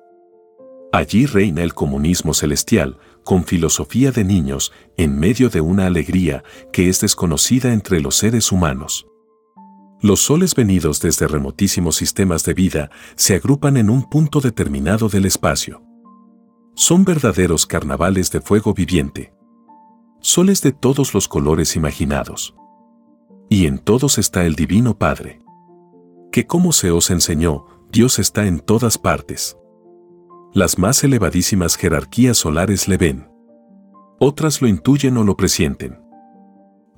Allí 0.92 1.28
reina 1.28 1.62
el 1.62 1.76
comunismo 1.76 2.34
celestial, 2.34 2.98
con 3.24 3.44
filosofía 3.44 4.12
de 4.12 4.24
niños, 4.24 4.72
en 4.98 5.20
medio 5.20 5.50
de 5.50 5.62
una 5.62 5.86
alegría 5.86 6.44
que 6.74 6.90
es 6.90 7.00
desconocida 7.00 7.74
entre 7.74 8.02
los 8.02 8.16
seres 8.16 8.52
humanos. 8.52 9.06
Los 10.02 10.22
soles 10.22 10.56
venidos 10.56 11.02
desde 11.02 11.28
remotísimos 11.28 11.98
sistemas 11.98 12.46
de 12.46 12.54
vida 12.54 12.90
se 13.16 13.36
agrupan 13.36 13.76
en 13.76 13.90
un 13.90 14.10
punto 14.10 14.40
determinado 14.40 15.10
del 15.10 15.26
espacio. 15.26 15.84
Son 16.74 17.04
verdaderos 17.04 17.66
carnavales 17.66 18.32
de 18.32 18.40
fuego 18.40 18.74
viviente. 18.74 19.34
Soles 20.22 20.62
de 20.62 20.72
todos 20.72 21.14
los 21.14 21.28
colores 21.28 21.76
imaginados. 21.76 22.56
Y 23.50 23.66
en 23.66 23.80
todos 23.80 24.18
está 24.18 24.46
el 24.46 24.56
Divino 24.56 24.98
Padre. 24.98 25.42
Que 26.32 26.48
como 26.48 26.72
se 26.72 26.92
os 26.92 27.10
enseñó, 27.10 27.66
Dios 27.92 28.20
está 28.20 28.46
en 28.46 28.62
todas 28.62 28.98
partes. 28.98 29.58
Las 30.54 30.78
más 30.78 31.04
elevadísimas 31.04 31.76
jerarquías 31.76 32.38
solares 32.38 32.88
le 32.88 32.96
ven. 32.96 33.30
Otras 34.18 34.62
lo 34.62 34.70
intuyen 34.70 35.18
o 35.18 35.26
lo 35.26 35.36
presienten. 35.36 36.00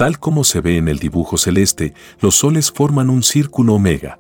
Tal 0.02 0.18
como 0.18 0.44
se 0.44 0.62
ve 0.62 0.78
en 0.78 0.88
el 0.88 0.98
dibujo 0.98 1.38
celeste, 1.38 1.94
los 2.22 2.34
soles 2.34 2.72
forman 2.72 3.12
un 3.12 3.22
círculo 3.22 3.76
omega. 3.76 4.18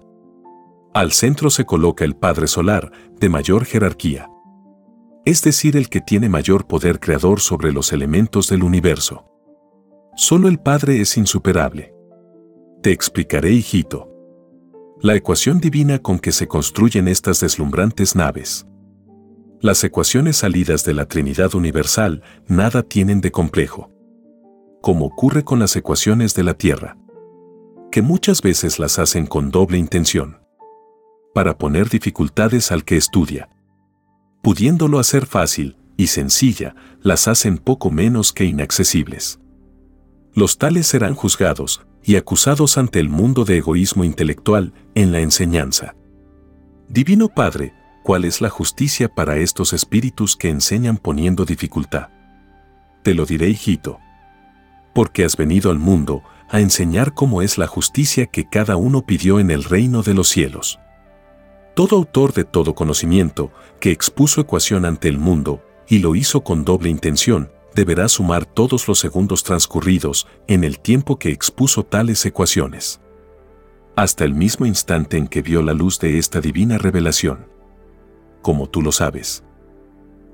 Al 0.94 1.12
centro 1.12 1.50
se 1.50 1.66
coloca 1.66 2.06
el 2.06 2.16
Padre 2.16 2.46
Solar, 2.46 2.92
de 3.20 3.30
mayor 3.30 3.66
jerarquía. 3.66 4.30
Es 5.26 5.42
decir, 5.42 5.76
el 5.76 5.90
que 5.90 6.00
tiene 6.00 6.30
mayor 6.30 6.68
poder 6.68 7.00
creador 7.00 7.40
sobre 7.40 7.72
los 7.72 7.94
elementos 7.94 8.48
del 8.48 8.62
universo. 8.62 9.26
Solo 10.16 10.50
el 10.50 10.60
Padre 10.60 11.02
es 11.02 11.18
insuperable. 11.18 11.96
Te 12.84 12.92
explicaré, 12.92 13.50
hijito. 13.50 14.08
La 15.02 15.16
ecuación 15.16 15.60
divina 15.60 15.98
con 15.98 16.20
que 16.20 16.32
se 16.32 16.48
construyen 16.48 17.08
estas 17.08 17.40
deslumbrantes 17.40 18.16
naves. 18.16 18.68
Las 19.62 19.84
ecuaciones 19.84 20.38
salidas 20.38 20.84
de 20.84 20.94
la 20.94 21.08
Trinidad 21.08 21.56
Universal 21.56 22.22
nada 22.48 22.84
tienen 22.84 23.20
de 23.20 23.32
complejo 23.32 23.90
como 24.82 25.06
ocurre 25.06 25.44
con 25.44 25.60
las 25.60 25.76
ecuaciones 25.76 26.34
de 26.34 26.44
la 26.44 26.56
Tierra, 26.56 26.98
que 27.92 28.02
muchas 28.02 28.42
veces 28.42 28.80
las 28.80 28.98
hacen 28.98 29.28
con 29.28 29.52
doble 29.52 29.78
intención, 29.78 30.40
para 31.36 31.58
poner 31.58 31.88
dificultades 31.88 32.72
al 32.72 32.84
que 32.84 32.98
estudia. 32.98 33.50
Pudiéndolo 34.42 35.00
hacer 35.00 35.28
fácil 35.28 35.78
y 35.98 36.08
sencilla, 36.08 36.76
las 37.02 37.28
hacen 37.28 37.60
poco 37.60 37.92
menos 37.92 38.34
que 38.34 38.44
inaccesibles. 38.44 39.40
Los 40.34 40.58
tales 40.58 40.88
serán 40.88 41.14
juzgados 41.14 41.86
y 42.04 42.16
acusados 42.16 42.78
ante 42.78 43.00
el 43.00 43.10
mundo 43.10 43.46
de 43.46 43.58
egoísmo 43.58 44.04
intelectual 44.04 44.74
en 44.96 45.12
la 45.12 45.20
enseñanza. 45.20 45.96
Divino 46.90 47.30
Padre, 47.30 47.74
¿cuál 48.04 48.26
es 48.26 48.42
la 48.42 48.50
justicia 48.50 49.14
para 49.14 49.38
estos 49.38 49.74
espíritus 49.74 50.36
que 50.36 50.50
enseñan 50.50 50.98
poniendo 50.98 51.46
dificultad? 51.46 52.10
Te 53.04 53.14
lo 53.14 53.26
diré, 53.26 53.50
hijito 53.50 54.00
porque 54.94 55.26
has 55.26 55.38
venido 55.38 55.72
al 55.72 55.80
mundo 55.80 56.24
a 56.50 56.60
enseñar 56.60 57.14
cómo 57.14 57.42
es 57.42 57.58
la 57.58 57.68
justicia 57.68 58.26
que 58.26 58.50
cada 58.50 58.76
uno 58.76 59.06
pidió 59.06 59.40
en 59.40 59.52
el 59.52 59.64
reino 59.64 60.04
de 60.04 60.14
los 60.14 60.28
cielos. 60.28 60.80
Todo 61.76 61.96
autor 61.96 62.34
de 62.34 62.44
todo 62.44 62.76
conocimiento 62.76 63.52
que 63.80 63.92
expuso 63.92 64.42
ecuación 64.42 64.86
ante 64.86 65.08
el 65.08 65.18
mundo 65.18 65.64
y 65.88 66.00
lo 66.00 66.16
hizo 66.16 66.44
con 66.44 66.66
doble 66.66 66.90
intención, 66.90 67.52
deberá 67.74 68.10
sumar 68.10 68.46
todos 68.46 68.88
los 68.88 69.00
segundos 69.00 69.44
transcurridos 69.44 70.28
en 70.48 70.64
el 70.64 70.80
tiempo 70.80 71.18
que 71.18 71.32
expuso 71.32 71.84
tales 71.84 72.26
ecuaciones. 72.26 73.00
Hasta 73.96 74.26
el 74.26 74.34
mismo 74.34 74.66
instante 74.66 75.18
en 75.18 75.28
que 75.28 75.42
vio 75.42 75.62
la 75.62 75.74
luz 75.74 76.00
de 76.00 76.18
esta 76.18 76.42
divina 76.42 76.78
revelación. 76.78 77.48
Como 78.42 78.68
tú 78.68 78.82
lo 78.82 78.92
sabes. 78.92 79.44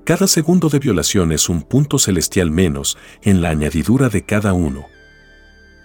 Cada 0.08 0.26
segundo 0.26 0.70
de 0.70 0.78
violación 0.78 1.32
es 1.32 1.50
un 1.50 1.60
punto 1.60 1.98
celestial 1.98 2.50
menos 2.50 2.96
en 3.20 3.42
la 3.42 3.50
añadidura 3.50 4.08
de 4.08 4.24
cada 4.24 4.54
uno. 4.54 4.86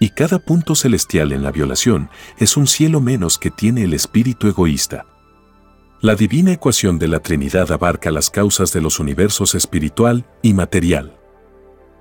Y 0.00 0.08
cada 0.08 0.38
punto 0.38 0.74
celestial 0.74 1.30
en 1.32 1.42
la 1.42 1.52
violación 1.52 2.08
es 2.38 2.56
un 2.56 2.66
cielo 2.66 3.02
menos 3.02 3.36
que 3.38 3.50
tiene 3.50 3.84
el 3.84 3.92
espíritu 3.92 4.48
egoísta. 4.48 5.04
La 6.00 6.14
divina 6.14 6.52
ecuación 6.52 6.98
de 6.98 7.08
la 7.08 7.20
Trinidad 7.20 7.70
abarca 7.70 8.10
las 8.10 8.30
causas 8.30 8.72
de 8.72 8.80
los 8.80 8.98
universos 8.98 9.54
espiritual 9.54 10.24
y 10.40 10.54
material. 10.54 11.18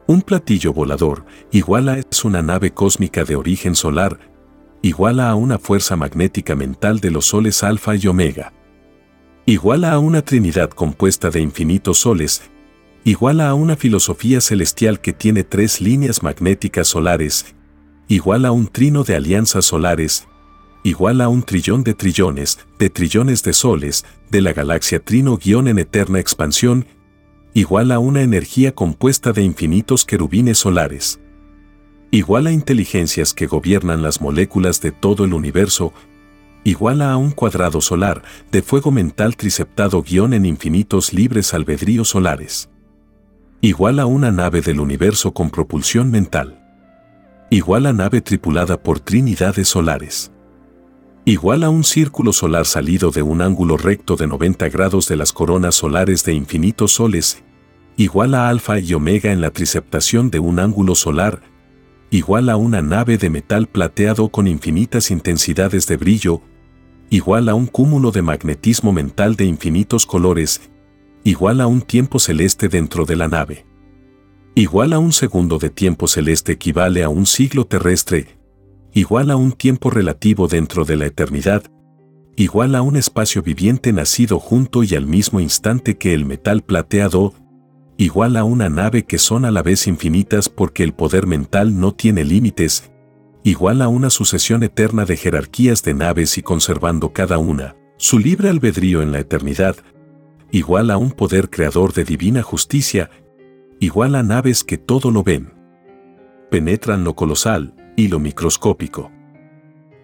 Un 0.08 0.22
platillo 0.22 0.72
volador 0.72 1.25
igual 1.51 1.89
a 1.89 1.98
es 1.98 2.24
una 2.24 2.42
nave 2.42 2.74
cósmica 2.74 3.25
de 3.25 3.36
origen 3.36 3.75
solar, 3.75 4.18
igual 4.82 5.20
a 5.20 5.36
una 5.36 5.60
fuerza 5.60 5.98
magnética 5.98 6.56
mental 6.56 7.01
de 7.01 7.12
los 7.12 7.25
soles 7.25 7.63
alfa 7.63 7.98
y 7.98 8.08
omega. 8.08 8.53
Igual 9.46 9.84
a 9.84 10.00
una 10.00 10.22
trinidad 10.22 10.70
compuesta 10.70 11.30
de 11.30 11.42
infinitos 11.42 12.00
soles, 12.00 12.44
igual 13.04 13.42
a 13.42 13.54
una 13.54 13.76
filosofía 13.76 14.40
celestial 14.40 15.02
que 15.02 15.12
tiene 15.12 15.44
tres 15.44 15.82
líneas 15.82 16.24
magnéticas 16.24 16.88
solares, 16.88 17.54
igual 18.08 18.46
a 18.46 18.54
un 18.54 18.68
trino 18.68 19.04
de 19.04 19.18
alianzas 19.18 19.66
solares, 19.66 20.26
igual 20.86 21.20
a 21.20 21.28
un 21.28 21.44
trillón 21.44 21.84
de 21.84 21.94
trillones, 21.94 22.58
de 22.80 22.90
trillones 22.90 23.44
de 23.44 23.52
soles, 23.52 24.06
de 24.32 24.40
la 24.40 24.54
galaxia 24.54 25.04
trino 25.04 25.38
guion 25.38 25.68
en 25.68 25.78
eterna 25.78 26.22
expansión, 26.22 26.86
igual 27.54 27.92
a 27.92 28.00
una 28.00 28.22
energía 28.22 28.74
compuesta 28.74 29.34
de 29.34 29.44
infinitos 29.44 30.06
querubines 30.06 30.58
solares. 30.58 31.20
Igual 32.12 32.48
a 32.48 32.54
inteligencias 32.54 33.34
que 33.34 33.48
gobiernan 33.48 34.04
las 34.04 34.22
moléculas 34.22 34.80
de 34.80 34.94
todo 34.94 35.26
el 35.26 35.34
universo, 35.34 35.94
igual 36.63 37.01
a 37.01 37.17
un 37.17 37.32
cuadrado 37.32 37.82
solar 37.82 38.24
de 38.51 38.62
fuego 38.62 38.91
mental 38.91 39.36
triceptado 39.36 40.01
guion 40.01 40.34
en 40.34 40.46
infinitos 40.46 41.13
libres 41.13 41.53
albedríos 41.53 42.10
solares. 42.10 42.70
Igual 43.62 44.00
a 44.00 44.05
una 44.05 44.32
nave 44.32 44.62
del 44.62 44.79
universo 44.79 45.34
con 45.34 45.50
propulsión 45.50 46.12
mental. 46.12 46.60
Igual 47.50 47.86
a 47.86 47.93
nave 47.93 48.22
tripulada 48.22 48.82
por 48.82 49.00
trinidades 49.00 49.67
solares. 49.67 50.32
Igual 51.25 51.63
a 51.63 51.70
un 51.70 51.86
círculo 51.86 52.34
solar 52.34 52.65
salido 52.65 53.12
de 53.12 53.22
un 53.22 53.41
ángulo 53.41 53.77
recto 53.77 54.17
de 54.17 54.27
90 54.27 54.67
grados 54.70 55.08
de 55.08 55.15
las 55.15 55.32
coronas 55.32 55.75
solares 55.75 56.25
de 56.25 56.34
infinitos 56.34 56.91
soles, 56.93 57.43
igual 57.96 58.36
a 58.36 58.50
alfa 58.50 58.79
y 58.79 58.93
omega 58.93 59.32
en 59.32 59.39
la 59.39 59.51
triceptación 59.51 60.29
de 60.29 60.39
un 60.39 60.60
ángulo 60.60 60.96
solar, 60.96 61.41
igual 62.12 62.50
a 62.50 62.58
una 62.58 62.82
nave 62.82 63.17
de 63.17 63.29
metal 63.29 63.67
plateado 63.67 64.29
con 64.29 64.48
infinitas 64.48 65.12
intensidades 65.12 65.88
de 65.88 65.96
brillo, 65.96 66.41
igual 67.10 67.50
a 67.50 67.55
un 67.55 67.67
cúmulo 67.67 68.12
de 68.12 68.22
magnetismo 68.22 68.91
mental 68.91 69.36
de 69.36 69.45
infinitos 69.45 70.05
colores, 70.05 70.69
igual 71.24 71.62
a 71.62 71.67
un 71.67 71.81
tiempo 71.81 72.19
celeste 72.19 72.67
dentro 72.69 73.05
de 73.05 73.15
la 73.15 73.27
nave. 73.27 73.65
Igual 74.55 74.93
a 74.93 75.00
un 75.00 75.13
segundo 75.13 75.57
de 75.57 75.69
tiempo 75.69 76.07
celeste 76.07 76.51
equivale 76.53 77.03
a 77.03 77.10
un 77.10 77.25
siglo 77.25 77.65
terrestre, 77.65 78.38
igual 78.93 79.31
a 79.31 79.36
un 79.36 79.51
tiempo 79.51 79.89
relativo 79.89 80.48
dentro 80.48 80.86
de 80.86 80.98
la 80.98 81.07
eternidad, 81.07 81.63
igual 82.36 82.75
a 82.75 82.81
un 82.81 82.95
espacio 82.95 83.41
viviente 83.41 83.91
nacido 83.93 84.39
junto 84.39 84.83
y 84.83 84.95
al 84.95 85.07
mismo 85.07 85.39
instante 85.39 85.98
que 85.98 86.13
el 86.13 86.25
metal 86.25 86.62
plateado, 86.62 87.33
igual 87.98 88.38
a 88.38 88.43
una 88.43 88.69
nave 88.69 89.03
que 89.03 89.17
son 89.17 89.45
a 89.45 89.51
la 89.51 89.62
vez 89.63 89.88
infinitas 89.88 90.50
porque 90.50 90.83
el 90.83 90.93
poder 90.93 91.25
mental 91.25 91.79
no 91.79 91.93
tiene 91.93 92.24
límites, 92.24 92.91
igual 93.44 93.82
a 93.82 93.88
una 93.88 94.10
sucesión 94.10 94.64
eterna 94.64 95.06
de 95.06 95.18
jerarquías 95.18 95.84
de 95.84 95.94
naves 95.94 96.38
y 96.38 96.42
conservando 96.42 97.14
cada 97.14 97.38
una 97.38 97.76
su 97.98 98.20
libre 98.20 98.50
albedrío 98.50 99.02
en 99.02 99.12
la 99.12 99.20
eternidad, 99.20 99.78
igual 100.52 100.92
a 100.92 100.98
un 100.98 101.12
poder 101.12 101.50
creador 101.50 101.94
de 101.94 102.03
divina 102.03 102.42
justicia, 102.42 103.10
igual 103.79 104.16
a 104.16 104.24
naves 104.24 104.64
que 104.64 104.77
todo 104.77 105.12
lo 105.12 105.24
ven. 105.24 105.53
Penetran 106.50 107.03
lo 107.03 107.16
colosal, 107.16 107.74
y 107.96 108.08
lo 108.08 108.20
microscópico. 108.20 109.12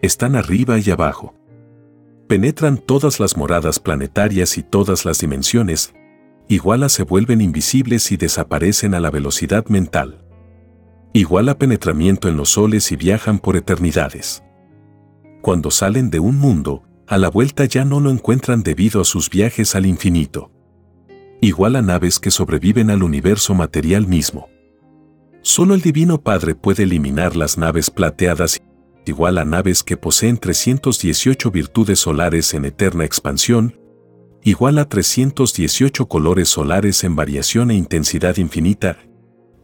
Están 0.01 0.35
arriba 0.35 0.77
y 0.79 0.89
abajo. 0.91 1.33
Penetran 2.27 2.77
todas 2.77 3.19
las 3.19 3.35
moradas 3.35 3.79
planetarias 3.79 4.57
y 4.57 4.63
todas 4.63 5.05
las 5.05 5.19
dimensiones, 5.19 5.93
igual 6.47 6.83
a 6.83 6.89
se 6.89 7.03
vuelven 7.03 7.41
invisibles 7.41 8.11
y 8.11 8.17
desaparecen 8.17 8.93
a 8.93 8.99
la 8.99 9.11
velocidad 9.11 9.65
mental. 9.67 10.25
Igual 11.13 11.49
a 11.49 11.57
penetramiento 11.57 12.29
en 12.29 12.37
los 12.37 12.49
soles 12.49 12.91
y 12.91 12.95
viajan 12.95 13.39
por 13.39 13.57
eternidades. 13.57 14.43
Cuando 15.41 15.71
salen 15.71 16.09
de 16.09 16.19
un 16.19 16.37
mundo, 16.37 16.83
a 17.07 17.17
la 17.17 17.29
vuelta 17.29 17.65
ya 17.65 17.85
no 17.85 17.99
lo 17.99 18.11
encuentran 18.11 18.61
debido 18.61 19.01
a 19.01 19.05
sus 19.05 19.29
viajes 19.29 19.75
al 19.75 19.85
infinito. 19.85 20.51
Igual 21.41 21.75
a 21.75 21.81
naves 21.81 22.19
que 22.19 22.31
sobreviven 22.31 22.89
al 22.89 23.01
universo 23.01 23.55
material 23.55 24.05
mismo. 24.05 24.49
Solo 25.41 25.73
el 25.73 25.81
Divino 25.81 26.21
Padre 26.21 26.53
puede 26.53 26.83
eliminar 26.83 27.35
las 27.35 27.57
naves 27.57 27.89
plateadas 27.89 28.59
igual 29.09 29.37
a 29.37 29.45
naves 29.45 29.83
que 29.83 29.97
poseen 29.97 30.37
318 30.37 31.51
virtudes 31.51 31.99
solares 31.99 32.53
en 32.53 32.65
eterna 32.65 33.03
expansión, 33.03 33.77
igual 34.43 34.77
a 34.77 34.85
318 34.85 36.07
colores 36.07 36.49
solares 36.49 37.03
en 37.03 37.15
variación 37.15 37.71
e 37.71 37.75
intensidad 37.75 38.37
infinita, 38.37 38.97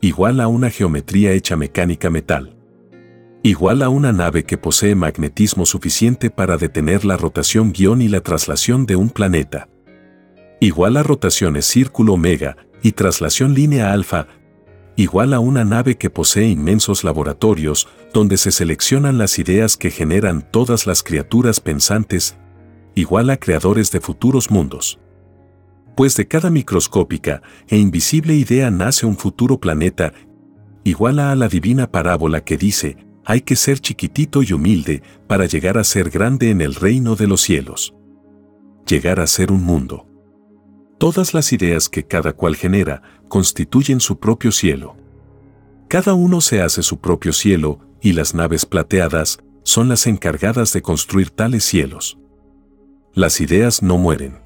igual 0.01 0.39
a 0.39 0.47
una 0.47 0.69
geometría 0.69 1.31
hecha 1.31 1.55
mecánica 1.55 2.09
metal. 2.09 2.55
Igual 3.43 3.81
a 3.83 3.89
una 3.89 4.11
nave 4.11 4.43
que 4.43 4.57
posee 4.57 4.95
magnetismo 4.95 5.65
suficiente 5.65 6.29
para 6.29 6.57
detener 6.57 7.05
la 7.05 7.17
rotación 7.17 7.71
guion 7.71 8.01
y 8.01 8.07
la 8.07 8.21
traslación 8.21 8.85
de 8.85 8.95
un 8.95 9.09
planeta. 9.09 9.69
Igual 10.59 10.97
a 10.97 11.03
rotaciones 11.03 11.65
círculo 11.65 12.13
omega 12.13 12.57
y 12.81 12.93
traslación 12.93 13.53
línea 13.53 13.93
alfa, 13.93 14.27
igual 14.95 15.33
a 15.33 15.39
una 15.39 15.63
nave 15.63 15.95
que 15.95 16.09
posee 16.09 16.47
inmensos 16.47 17.03
laboratorios 17.03 17.87
donde 18.13 18.37
se 18.37 18.51
seleccionan 18.51 19.17
las 19.17 19.37
ideas 19.37 19.77
que 19.77 19.91
generan 19.91 20.49
todas 20.49 20.87
las 20.87 21.03
criaturas 21.03 21.59
pensantes, 21.59 22.37
igual 22.95 23.29
a 23.29 23.37
creadores 23.37 23.91
de 23.91 24.01
futuros 24.01 24.49
mundos. 24.49 24.99
Pues 25.95 26.15
de 26.17 26.27
cada 26.27 26.49
microscópica 26.49 27.41
e 27.67 27.77
invisible 27.77 28.35
idea 28.35 28.69
nace 28.69 29.05
un 29.05 29.17
futuro 29.17 29.59
planeta, 29.59 30.13
igual 30.83 31.19
a 31.19 31.33
la 31.35 31.47
divina 31.47 31.89
parábola 31.91 32.43
que 32.43 32.57
dice, 32.57 32.97
hay 33.23 33.41
que 33.41 33.55
ser 33.55 33.79
chiquitito 33.79 34.43
y 34.43 34.53
humilde 34.53 35.01
para 35.27 35.45
llegar 35.45 35.77
a 35.77 35.83
ser 35.83 36.09
grande 36.09 36.51
en 36.51 36.61
el 36.61 36.75
reino 36.75 37.15
de 37.15 37.27
los 37.27 37.41
cielos. 37.41 37.95
Llegar 38.85 39.19
a 39.19 39.25
ser 39.25 39.51
un 39.51 39.63
mundo. 39.63 40.05
Todas 40.99 41.33
las 41.33 41.51
ideas 41.51 41.89
que 41.89 42.05
cada 42.05 42.33
cual 42.33 42.55
genera 42.55 43.01
constituyen 43.27 43.99
su 43.99 44.19
propio 44.19 44.51
cielo. 44.51 44.95
Cada 45.87 46.13
uno 46.13 46.39
se 46.41 46.61
hace 46.61 46.83
su 46.83 46.99
propio 46.99 47.33
cielo 47.33 47.79
y 48.01 48.13
las 48.13 48.35
naves 48.35 48.65
plateadas 48.65 49.39
son 49.63 49.89
las 49.89 50.07
encargadas 50.07 50.71
de 50.73 50.81
construir 50.81 51.31
tales 51.31 51.63
cielos. 51.63 52.19
Las 53.13 53.41
ideas 53.41 53.81
no 53.81 53.97
mueren. 53.97 54.44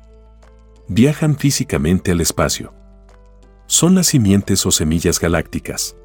Viajan 0.91 1.37
físicamente 1.37 2.13
al 2.13 2.19
espacio. 2.19 2.73
Son 3.67 3.93
las 3.93 4.07
simientes 4.07 4.65
o 4.65 4.71
semillas 4.71 5.19
galácticas. 5.19 5.95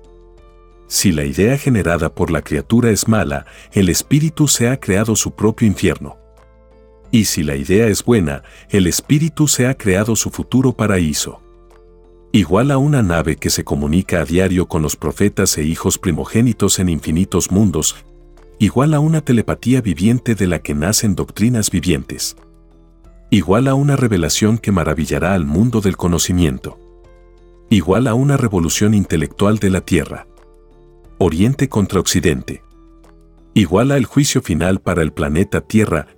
Si 0.88 1.10
la 1.10 1.24
idea 1.24 1.56
generada 1.56 2.14
por 2.14 2.30
la 2.30 2.42
criatura 2.42 2.90
es 2.90 3.08
mala, 3.08 3.46
el 3.72 3.88
espíritu 3.88 4.46
se 4.46 4.68
ha 4.68 4.78
creado 4.78 5.16
su 5.16 5.34
propio 5.34 5.66
infierno. 5.66 6.18
Y 7.10 7.24
si 7.24 7.42
la 7.42 7.56
idea 7.56 7.86
es 7.86 8.04
buena, 8.04 8.42
el 8.68 8.86
espíritu 8.86 9.48
se 9.48 9.66
ha 9.66 9.72
creado 9.72 10.16
su 10.16 10.28
futuro 10.28 10.74
paraíso. 10.74 11.40
Igual 12.30 12.70
a 12.70 12.76
una 12.76 13.02
nave 13.02 13.36
que 13.36 13.48
se 13.48 13.64
comunica 13.64 14.20
a 14.20 14.26
diario 14.26 14.68
con 14.68 14.82
los 14.82 14.96
profetas 14.96 15.56
e 15.56 15.64
hijos 15.64 15.96
primogénitos 15.96 16.78
en 16.78 16.90
infinitos 16.90 17.50
mundos, 17.50 17.96
igual 18.58 18.92
a 18.92 19.00
una 19.00 19.22
telepatía 19.22 19.80
viviente 19.80 20.34
de 20.34 20.46
la 20.46 20.58
que 20.58 20.74
nacen 20.74 21.14
doctrinas 21.14 21.70
vivientes. 21.70 22.36
Igual 23.30 23.68
a 23.68 23.74
una 23.74 23.96
revelación 23.96 24.58
que 24.58 24.72
maravillará 24.72 25.34
al 25.34 25.44
mundo 25.44 25.80
del 25.80 25.96
conocimiento. 25.96 26.78
Igual 27.70 28.06
a 28.06 28.14
una 28.14 28.36
revolución 28.36 28.94
intelectual 28.94 29.58
de 29.58 29.70
la 29.70 29.80
Tierra. 29.80 30.26
Oriente 31.18 31.68
contra 31.68 32.00
Occidente. 32.00 32.62
Igual 33.54 33.92
a 33.92 33.96
el 33.96 34.04
juicio 34.04 34.42
final 34.42 34.80
para 34.80 35.02
el 35.02 35.12
planeta 35.12 35.60
Tierra 35.60 36.08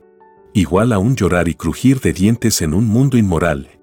igual 0.56 0.94
a 0.94 0.98
un 0.98 1.16
llorar 1.16 1.48
y 1.48 1.54
crujir 1.54 2.00
de 2.00 2.14
dientes 2.14 2.62
en 2.62 2.72
un 2.72 2.86
mundo 2.86 3.18
inmoral, 3.18 3.78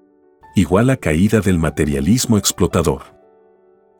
igual 0.56 0.90
a 0.90 0.96
caída 0.96 1.40
del 1.40 1.56
materialismo 1.56 2.36
explotador. 2.36 3.02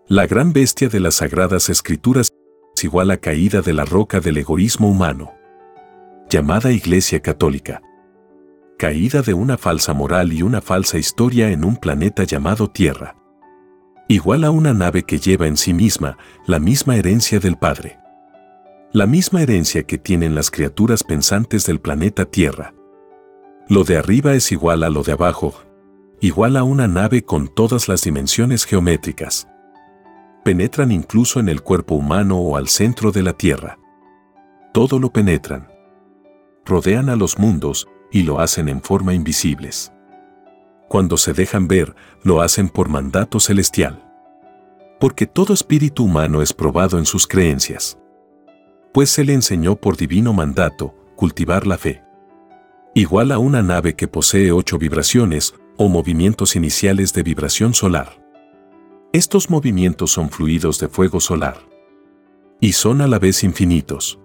La 0.08 0.26
gran 0.26 0.52
bestia 0.52 0.88
de 0.88 0.98
las 0.98 1.14
sagradas 1.14 1.68
escrituras 1.68 2.30
es 2.76 2.82
igual 2.82 3.12
a 3.12 3.18
caída 3.18 3.62
de 3.62 3.74
la 3.74 3.84
roca 3.84 4.18
del 4.18 4.38
egoísmo 4.38 4.88
humano, 4.88 5.34
llamada 6.28 6.72
Iglesia 6.72 7.20
Católica. 7.20 7.80
Caída 8.78 9.22
de 9.22 9.34
una 9.34 9.56
falsa 9.56 9.94
moral 9.94 10.32
y 10.32 10.42
una 10.42 10.60
falsa 10.60 10.98
historia 10.98 11.50
en 11.50 11.64
un 11.64 11.76
planeta 11.76 12.24
llamado 12.24 12.68
Tierra. 12.68 13.16
Igual 14.08 14.44
a 14.44 14.50
una 14.50 14.74
nave 14.74 15.04
que 15.04 15.18
lleva 15.18 15.46
en 15.46 15.56
sí 15.56 15.72
misma 15.72 16.18
la 16.46 16.58
misma 16.58 16.96
herencia 16.96 17.40
del 17.40 17.56
Padre 17.56 17.98
la 18.94 19.08
misma 19.08 19.42
herencia 19.42 19.82
que 19.82 19.98
tienen 19.98 20.36
las 20.36 20.52
criaturas 20.52 21.02
pensantes 21.02 21.66
del 21.66 21.80
planeta 21.80 22.26
Tierra. 22.26 22.74
Lo 23.68 23.82
de 23.82 23.96
arriba 23.96 24.34
es 24.34 24.52
igual 24.52 24.84
a 24.84 24.88
lo 24.88 25.02
de 25.02 25.10
abajo, 25.10 25.52
igual 26.20 26.56
a 26.56 26.62
una 26.62 26.86
nave 26.86 27.24
con 27.24 27.48
todas 27.48 27.88
las 27.88 28.02
dimensiones 28.02 28.64
geométricas. 28.64 29.48
Penetran 30.44 30.92
incluso 30.92 31.40
en 31.40 31.48
el 31.48 31.60
cuerpo 31.60 31.96
humano 31.96 32.38
o 32.38 32.56
al 32.56 32.68
centro 32.68 33.10
de 33.10 33.24
la 33.24 33.32
Tierra. 33.32 33.80
Todo 34.72 35.00
lo 35.00 35.12
penetran. 35.12 35.66
Rodean 36.64 37.08
a 37.08 37.16
los 37.16 37.36
mundos 37.36 37.88
y 38.14 38.22
lo 38.22 38.38
hacen 38.38 38.68
en 38.68 38.80
forma 38.80 39.12
invisibles. 39.12 39.92
Cuando 40.88 41.16
se 41.16 41.32
dejan 41.32 41.66
ver, 41.66 41.96
lo 42.22 42.42
hacen 42.42 42.68
por 42.68 42.88
mandato 42.88 43.40
celestial. 43.40 44.08
Porque 45.00 45.26
todo 45.26 45.52
espíritu 45.52 46.04
humano 46.04 46.40
es 46.40 46.52
probado 46.52 46.96
en 46.98 47.06
sus 47.06 47.26
creencias. 47.26 47.98
Pues 48.92 49.10
se 49.10 49.24
le 49.24 49.34
enseñó 49.34 49.74
por 49.74 49.96
divino 49.96 50.32
mandato 50.32 50.94
cultivar 51.16 51.66
la 51.66 51.76
fe. 51.76 52.04
Igual 52.94 53.32
a 53.32 53.38
una 53.38 53.62
nave 53.62 53.96
que 53.96 54.06
posee 54.06 54.52
ocho 54.52 54.78
vibraciones 54.78 55.52
o 55.76 55.88
movimientos 55.88 56.54
iniciales 56.54 57.14
de 57.14 57.24
vibración 57.24 57.74
solar. 57.74 58.24
Estos 59.12 59.50
movimientos 59.50 60.12
son 60.12 60.30
fluidos 60.30 60.78
de 60.78 60.86
fuego 60.86 61.18
solar. 61.18 61.56
Y 62.60 62.74
son 62.74 63.00
a 63.00 63.08
la 63.08 63.18
vez 63.18 63.42
infinitos. 63.42 64.20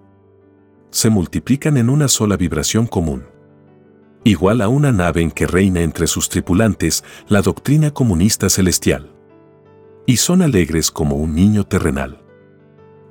Se 0.90 1.10
multiplican 1.10 1.76
en 1.76 1.90
una 1.90 2.06
sola 2.06 2.36
vibración 2.36 2.86
común. 2.86 3.24
Igual 4.24 4.60
a 4.60 4.68
una 4.68 4.92
nave 4.92 5.22
en 5.22 5.30
que 5.30 5.46
reina 5.46 5.80
entre 5.80 6.06
sus 6.06 6.28
tripulantes 6.28 7.04
la 7.28 7.42
doctrina 7.42 7.90
comunista 7.90 8.50
celestial. 8.50 9.10
Y 10.06 10.16
son 10.16 10.42
alegres 10.42 10.90
como 10.90 11.16
un 11.16 11.34
niño 11.34 11.64
terrenal. 11.64 12.22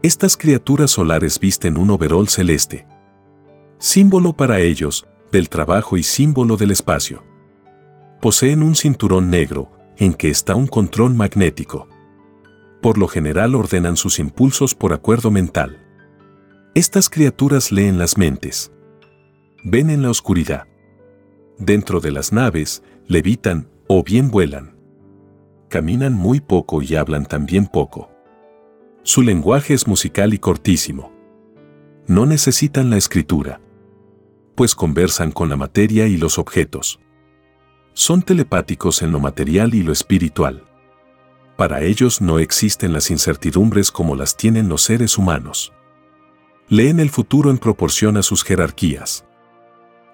Estas 0.02 0.38
criaturas 0.38 0.92
solares 0.92 1.40
visten 1.40 1.78
un 1.78 1.90
overol 1.90 2.30
celeste. 2.30 2.88
Símbolo 3.80 4.34
para 4.34 4.60
ellos 4.60 5.08
del 5.32 5.50
trabajo 5.50 5.98
y 5.98 6.04
símbolo 6.04 6.58
del 6.58 6.72
espacio 6.72 7.24
poseen 8.20 8.64
un 8.64 8.76
cinturón 8.76 9.30
negro, 9.30 9.72
en 9.98 10.14
que 10.14 10.30
está 10.30 10.56
un 10.56 10.68
control 10.68 11.14
magnético. 11.14 11.88
Por 12.82 12.98
lo 12.98 13.08
general 13.08 13.56
ordenan 13.56 13.98
sus 13.98 14.20
impulsos 14.20 14.76
por 14.76 14.94
acuerdo 14.94 15.32
mental. 15.32 15.86
Estas 16.76 17.10
criaturas 17.10 17.72
leen 17.72 17.98
las 17.98 18.18
mentes. 18.18 18.72
Ven 19.64 19.90
en 19.90 20.02
la 20.02 20.10
oscuridad. 20.10 20.68
Dentro 21.60 22.00
de 22.00 22.12
las 22.12 22.34
naves, 22.34 22.82
levitan 23.08 23.70
o 23.88 24.04
bien 24.04 24.32
vuelan. 24.32 24.76
Caminan 25.70 26.14
muy 26.14 26.40
poco 26.40 26.82
y 26.82 26.96
hablan 26.96 27.26
también 27.28 27.68
poco. 27.68 28.10
Su 29.04 29.22
lenguaje 29.22 29.76
es 29.76 29.88
musical 29.88 30.34
y 30.34 30.40
cortísimo. 30.40 31.14
No 32.08 32.26
necesitan 32.26 32.90
la 32.90 32.98
escritura, 32.98 33.62
pues 34.56 34.74
conversan 34.74 35.32
con 35.32 35.50
la 35.50 35.58
materia 35.58 36.08
y 36.08 36.18
los 36.18 36.40
objetos 36.40 37.00
son 38.00 38.22
telepáticos 38.22 39.02
en 39.02 39.12
lo 39.12 39.20
material 39.20 39.74
y 39.74 39.84
lo 39.84 39.92
espiritual. 39.92 40.64
Para 41.58 41.82
ellos 41.82 42.22
no 42.22 42.40
existen 42.40 42.94
las 42.94 43.12
incertidumbres 43.12 43.92
como 43.92 44.16
las 44.16 44.38
tienen 44.38 44.70
los 44.70 44.84
seres 44.84 45.18
humanos. 45.18 45.74
Leen 46.70 47.02
el 47.02 47.10
futuro 47.10 47.50
en 47.50 47.58
proporción 47.58 48.16
a 48.16 48.24
sus 48.24 48.46
jerarquías. 48.46 49.26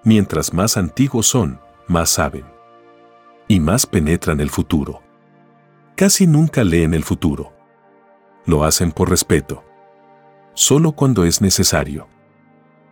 Mientras 0.05 0.53
más 0.53 0.77
antiguos 0.77 1.27
son, 1.27 1.59
más 1.87 2.09
saben. 2.09 2.45
Y 3.49 3.59
más 3.59 3.85
penetran 3.85 4.39
el 4.39 4.49
futuro. 4.49 5.01
Casi 5.97 6.27
nunca 6.27 6.63
leen 6.63 6.93
el 6.93 7.03
futuro. 7.03 7.51
Lo 8.45 8.63
hacen 8.63 8.93
por 8.93 9.09
respeto. 9.09 9.65
Solo 10.53 10.93
cuando 10.93 11.25
es 11.25 11.41
necesario. 11.41 12.07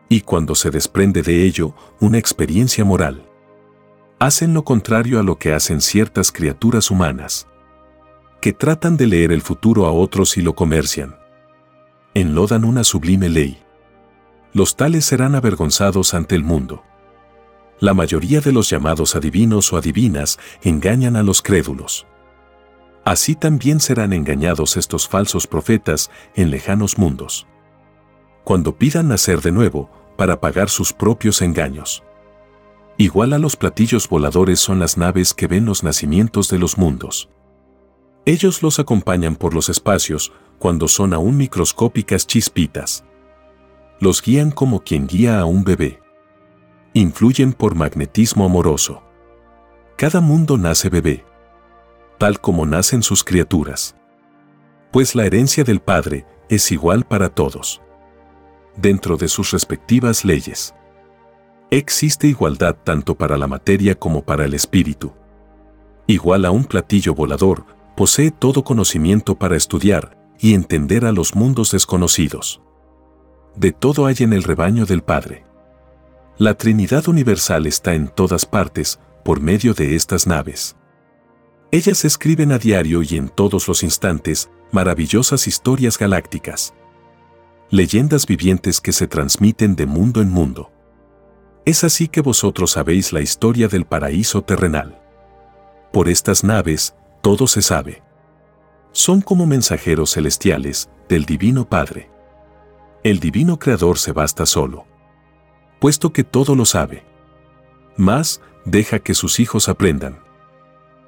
Y 0.10 0.19
cuando 0.21 0.56
se 0.56 0.71
desprende 0.71 1.21
de 1.21 1.43
ello 1.43 1.73
una 2.02 2.17
experiencia 2.17 2.84
moral 2.84 3.30
hacen 4.23 4.54
lo 4.54 4.63
contrario 4.63 5.19
a 5.19 5.23
lo 5.23 5.38
que 5.38 5.52
hacen 5.52 5.82
ciertas 5.82 6.32
criaturas 6.32 6.89
humanas, 6.89 7.45
que 8.39 8.54
tratan 8.54 8.95
de 8.95 9.06
leer 9.06 9.34
el 9.34 9.41
futuro 9.41 9.86
a 9.86 9.91
otros 9.91 10.38
y 10.38 10.41
lo 10.41 10.56
comercian. 10.56 11.17
Enlodan 12.13 12.63
una 12.63 12.86
sublime 12.86 13.28
ley. 13.28 13.62
Los 14.54 14.78
tales 14.78 15.04
serán 15.04 15.36
avergonzados 15.36 16.13
ante 16.13 16.36
el 16.36 16.43
mundo. 16.45 16.84
La 17.84 17.93
mayoría 17.93 18.39
de 18.39 18.54
los 18.54 18.69
llamados 18.69 19.13
adivinos 19.13 19.74
o 19.74 19.78
adivinas 19.78 20.39
engañan 20.62 21.17
a 21.17 21.22
los 21.22 21.41
crédulos. 21.41 22.08
Así 23.04 23.36
también 23.36 23.82
serán 23.82 24.13
engañados 24.13 24.78
estos 24.78 25.06
falsos 25.06 25.48
profetas 25.48 26.10
en 26.34 26.50
lejanos 26.50 26.98
mundos. 26.98 27.46
Cuando 28.46 28.78
pidan 28.78 29.10
nacer 29.10 29.41
de 29.41 29.52
nuevo 29.52 29.89
para 30.17 30.39
pagar 30.39 30.69
sus 30.69 30.93
propios 30.93 31.41
engaños. 31.41 32.04
Igual 32.98 33.34
a 33.34 33.38
los 33.38 33.58
platillos 33.58 34.08
voladores 34.08 34.62
son 34.62 34.80
las 34.80 34.98
naves 34.98 35.34
que 35.34 35.48
ven 35.48 35.65
los 35.65 35.84
nacimientos 35.84 36.48
de 36.48 36.60
los 36.60 36.78
mundos. 36.78 37.28
Ellos 38.24 38.63
los 38.63 38.80
acompañan 38.80 39.36
por 39.36 39.54
los 39.54 39.67
espacios 39.67 40.32
cuando 40.58 40.88
son 40.88 41.13
aún 41.13 41.36
microscópicas 41.36 42.28
chispitas. 42.28 43.04
Los 44.00 44.22
guían 44.22 44.52
como 44.52 44.86
quien 44.86 45.06
guía 45.06 45.41
a 45.41 45.43
un 45.43 45.65
bebé. 45.65 46.03
Influyen 46.95 47.53
por 47.53 47.73
magnetismo 47.73 48.45
amoroso. 48.45 49.01
Cada 49.97 50.21
mundo 50.21 50.60
nace 50.60 50.89
bebé, 50.89 51.25
tal 52.19 52.39
como 52.39 52.67
nacen 52.67 53.01
sus 53.01 53.23
criaturas. 53.23 53.95
Pues 54.91 55.15
la 55.15 55.25
herencia 55.25 55.63
del 55.63 55.79
Padre 55.79 56.27
es 56.49 56.71
igual 56.71 57.03
para 57.03 57.29
todos. 57.29 57.82
Dentro 58.77 59.17
de 59.17 59.27
sus 59.27 59.49
respectivas 59.49 60.23
leyes. 60.23 60.75
Existe 61.71 62.27
igualdad 62.27 62.75
tanto 62.84 63.15
para 63.15 63.39
la 63.39 63.47
materia 63.47 63.95
como 63.95 64.23
para 64.23 64.45
el 64.45 64.53
espíritu. 64.53 65.13
Igual 66.06 66.45
a 66.45 66.51
un 66.51 66.63
platillo 66.63 67.15
volador, 67.15 67.65
posee 67.97 68.29
todo 68.29 68.63
conocimiento 68.63 69.34
para 69.34 69.56
estudiar 69.56 70.15
y 70.38 70.53
entender 70.53 71.06
a 71.06 71.12
los 71.12 71.34
mundos 71.34 71.71
desconocidos. 71.71 72.62
De 73.56 73.71
todo 73.71 74.06
hay 74.06 74.17
en 74.19 74.34
el 74.34 74.43
rebaño 74.43 74.86
del 74.86 75.01
Padre. 75.01 75.43
La 76.39 76.56
Trinidad 76.56 77.08
Universal 77.08 77.67
está 77.67 77.93
en 77.93 78.08
todas 78.08 78.48
partes, 78.48 79.00
por 79.24 79.39
medio 79.39 79.76
de 79.76 79.96
estas 79.96 80.26
naves. 80.26 80.76
Ellas 81.72 82.06
escriben 82.06 82.52
a 82.52 82.58
diario 82.58 83.04
y 83.04 83.17
en 83.17 83.30
todos 83.30 83.67
los 83.67 83.84
instantes 83.84 84.50
maravillosas 84.72 85.48
historias 85.48 86.00
galácticas. 86.00 86.74
Leyendas 87.69 88.26
vivientes 88.26 88.82
que 88.82 88.93
se 88.93 89.06
transmiten 89.06 89.76
de 89.76 89.86
mundo 89.86 90.22
en 90.22 90.32
mundo. 90.32 90.72
Es 91.65 91.84
así 91.84 92.08
que 92.08 92.22
vosotros 92.22 92.72
sabéis 92.72 93.13
la 93.13 93.22
historia 93.22 93.67
del 93.67 93.86
paraíso 93.86 94.41
terrenal. 94.41 95.00
Por 95.91 96.10
estas 96.10 96.43
naves, 96.43 96.96
todo 97.22 97.46
se 97.46 97.62
sabe. 97.62 98.02
Son 98.91 99.22
como 99.22 99.46
mensajeros 99.46 100.13
celestiales 100.13 100.89
del 101.08 101.26
Divino 101.26 101.69
Padre. 101.69 102.10
El 103.04 103.19
Divino 103.19 103.60
Creador 103.60 104.00
se 104.00 104.12
basta 104.13 104.48
solo. 104.48 104.88
Puesto 105.84 106.13
que 106.13 106.24
todo 106.24 106.56
lo 106.56 106.63
sabe. 106.63 107.04
Más, 107.98 108.39
deja 108.63 109.00
que 109.00 109.13
sus 109.13 109.41
hijos 109.41 109.67
aprendan. 109.67 110.17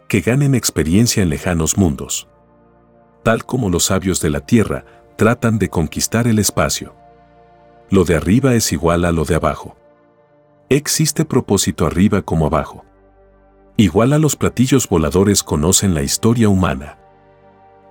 Que 0.10 0.20
ganen 0.20 0.54
experiencia 0.54 1.24
en 1.24 1.30
lejanos 1.30 1.78
mundos. 1.78 2.28
Tal 3.24 3.46
como 3.46 3.70
los 3.70 3.86
sabios 3.86 4.20
de 4.20 4.30
la 4.30 4.42
tierra 4.42 4.84
tratan 5.16 5.60
de 5.60 5.70
conquistar 5.70 6.28
el 6.28 6.40
espacio. 6.40 6.94
Lo 7.90 8.04
de 8.04 8.18
arriba 8.18 8.54
es 8.54 8.74
igual 8.74 9.06
a 9.06 9.14
lo 9.14 9.24
de 9.24 9.36
abajo. 9.36 9.78
Existe 10.68 11.24
propósito 11.24 11.86
arriba 11.86 12.22
como 12.24 12.46
abajo. 12.46 12.84
Igual 13.78 14.12
a 14.12 14.20
los 14.20 14.36
platillos 14.36 14.90
voladores 14.90 15.42
conocen 15.42 15.94
la 15.94 16.04
historia 16.04 16.50
humana. 16.50 16.98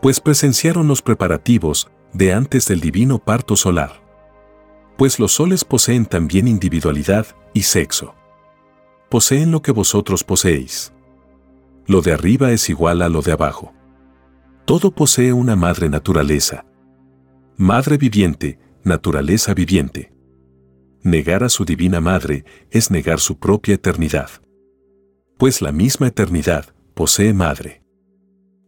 Pues 0.02 0.20
presenciaron 0.20 0.86
los 0.86 1.00
preparativos 1.00 1.90
de 2.12 2.34
antes 2.34 2.68
del 2.68 2.80
divino 2.80 3.20
parto 3.20 3.56
solar. 3.56 4.03
Pues 4.96 5.18
los 5.18 5.32
soles 5.32 5.64
poseen 5.64 6.06
también 6.06 6.46
individualidad 6.46 7.26
y 7.52 7.62
sexo. 7.62 8.14
Poseen 9.08 9.50
lo 9.50 9.62
que 9.62 9.72
vosotros 9.72 10.24
poseéis. 10.24 10.92
Lo 11.86 12.00
de 12.00 12.12
arriba 12.12 12.52
es 12.52 12.70
igual 12.70 13.02
a 13.02 13.08
lo 13.08 13.20
de 13.20 13.32
abajo. 13.32 13.72
Todo 14.64 14.92
posee 14.92 15.32
una 15.32 15.56
madre 15.56 15.88
naturaleza. 15.88 16.64
Madre 17.56 17.98
viviente, 17.98 18.58
naturaleza 18.82 19.52
viviente. 19.52 20.12
Negar 21.02 21.44
a 21.44 21.48
su 21.48 21.64
divina 21.64 22.00
madre 22.00 22.44
es 22.70 22.90
negar 22.90 23.20
su 23.20 23.38
propia 23.38 23.74
eternidad. 23.74 24.30
Pues 25.36 25.60
la 25.60 25.72
misma 25.72 26.06
eternidad 26.06 26.74
posee 26.94 27.34
madre. 27.34 27.82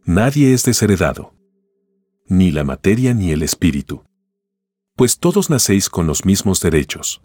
Nadie 0.05 0.53
es 0.53 0.63
desheredado. 0.63 1.33
Ni 2.27 2.51
la 2.51 2.63
materia 2.63 3.13
ni 3.13 3.31
el 3.31 3.41
espíritu. 3.41 4.03
Pues 4.97 5.19
todos 5.19 5.51
nacéis 5.51 5.91
con 5.91 6.07
los 6.07 6.25
mismos 6.25 6.59
derechos. 6.59 7.21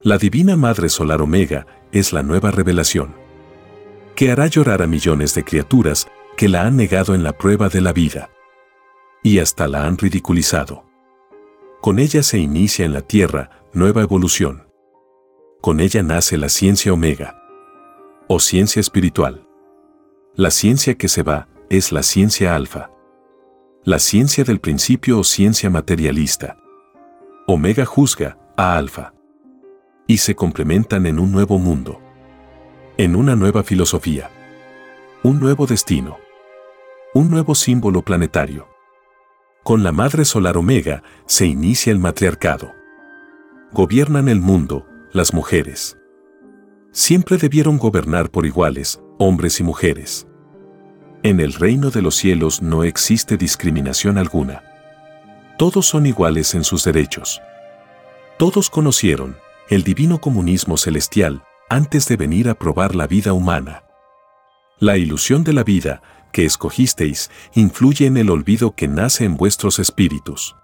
La 0.00 0.18
divina 0.18 0.56
Madre 0.56 0.88
Solar 0.88 1.22
Omega 1.22 1.64
es 1.92 2.12
la 2.12 2.24
nueva 2.24 2.50
revelación. 2.50 3.14
Que 4.16 4.32
hará 4.32 4.48
llorar 4.48 4.82
a 4.82 4.88
millones 4.88 5.32
de 5.36 5.44
criaturas 5.44 6.08
que 6.36 6.48
la 6.48 6.66
han 6.66 6.76
negado 6.76 7.14
en 7.14 7.22
la 7.22 7.38
prueba 7.38 7.68
de 7.68 7.80
la 7.82 7.92
vida. 7.92 8.30
Y 9.22 9.38
hasta 9.38 9.68
la 9.68 9.86
han 9.86 9.96
ridiculizado. 9.96 10.84
Con 11.80 12.00
ella 12.00 12.24
se 12.24 12.38
inicia 12.40 12.84
en 12.84 12.94
la 12.94 13.02
Tierra 13.02 13.62
nueva 13.72 14.02
evolución. 14.02 14.66
Con 15.60 15.78
ella 15.78 16.02
nace 16.02 16.36
la 16.36 16.48
ciencia 16.48 16.92
omega, 16.92 17.40
o 18.26 18.40
ciencia 18.40 18.80
espiritual. 18.80 19.46
La 20.34 20.50
ciencia 20.50 20.96
que 20.96 21.08
se 21.08 21.22
va 21.22 21.46
es 21.70 21.92
la 21.92 22.02
ciencia 22.02 22.56
alfa. 22.56 22.90
La 23.84 24.00
ciencia 24.00 24.42
del 24.42 24.58
principio 24.58 25.20
o 25.20 25.22
ciencia 25.22 25.70
materialista. 25.70 26.56
Omega 27.46 27.84
juzga 27.84 28.38
a 28.56 28.76
alfa. 28.76 29.14
Y 30.06 30.18
se 30.18 30.36
complementan 30.36 31.06
en 31.06 31.18
un 31.18 31.32
nuevo 31.32 31.58
mundo. 31.58 32.00
En 32.96 33.16
una 33.16 33.34
nueva 33.34 33.64
filosofía. 33.64 34.30
Un 35.24 35.40
nuevo 35.40 35.66
destino. 35.66 36.18
Un 37.14 37.30
nuevo 37.30 37.56
símbolo 37.56 38.02
planetario. 38.02 38.68
Con 39.64 39.82
la 39.82 39.90
madre 39.90 40.24
solar 40.24 40.56
Omega 40.56 41.02
se 41.26 41.46
inicia 41.46 41.92
el 41.92 41.98
matriarcado. 41.98 42.72
Gobiernan 43.72 44.28
el 44.28 44.40
mundo 44.40 44.86
las 45.12 45.34
mujeres. 45.34 45.98
Siempre 46.92 47.38
debieron 47.38 47.76
gobernar 47.76 48.30
por 48.30 48.46
iguales, 48.46 49.00
hombres 49.18 49.58
y 49.58 49.64
mujeres. 49.64 50.28
En 51.24 51.40
el 51.40 51.54
reino 51.54 51.90
de 51.90 52.02
los 52.02 52.14
cielos 52.14 52.62
no 52.62 52.84
existe 52.84 53.36
discriminación 53.36 54.16
alguna. 54.16 54.62
Todos 55.58 55.86
son 55.86 56.06
iguales 56.06 56.54
en 56.54 56.64
sus 56.64 56.84
derechos. 56.84 57.40
Todos 58.38 58.70
conocieron 58.70 59.36
el 59.68 59.84
divino 59.84 60.20
comunismo 60.20 60.76
celestial 60.76 61.44
antes 61.68 62.08
de 62.08 62.16
venir 62.16 62.48
a 62.48 62.54
probar 62.54 62.94
la 62.94 63.06
vida 63.06 63.32
humana. 63.32 63.84
La 64.78 64.96
ilusión 64.96 65.44
de 65.44 65.52
la 65.52 65.64
vida 65.64 66.02
que 66.32 66.44
escogisteis 66.44 67.30
influye 67.54 68.06
en 68.06 68.16
el 68.16 68.30
olvido 68.30 68.74
que 68.74 68.88
nace 68.88 69.24
en 69.24 69.36
vuestros 69.36 69.78
espíritus. 69.78 70.56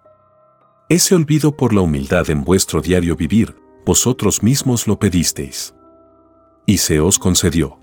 Ese 0.89 1.15
olvido 1.15 1.57
por 1.57 1.75
la 1.75 1.83
humildad 1.83 2.31
en 2.31 2.43
vuestro 2.43 2.81
diario 2.81 3.15
vivir, 3.15 3.57
vosotros 3.85 4.43
mismos 4.43 4.87
lo 4.87 4.99
pedisteis. 4.99 5.75
Y 6.67 6.79
se 6.79 7.01
os 7.01 7.19
concedió. 7.19 7.79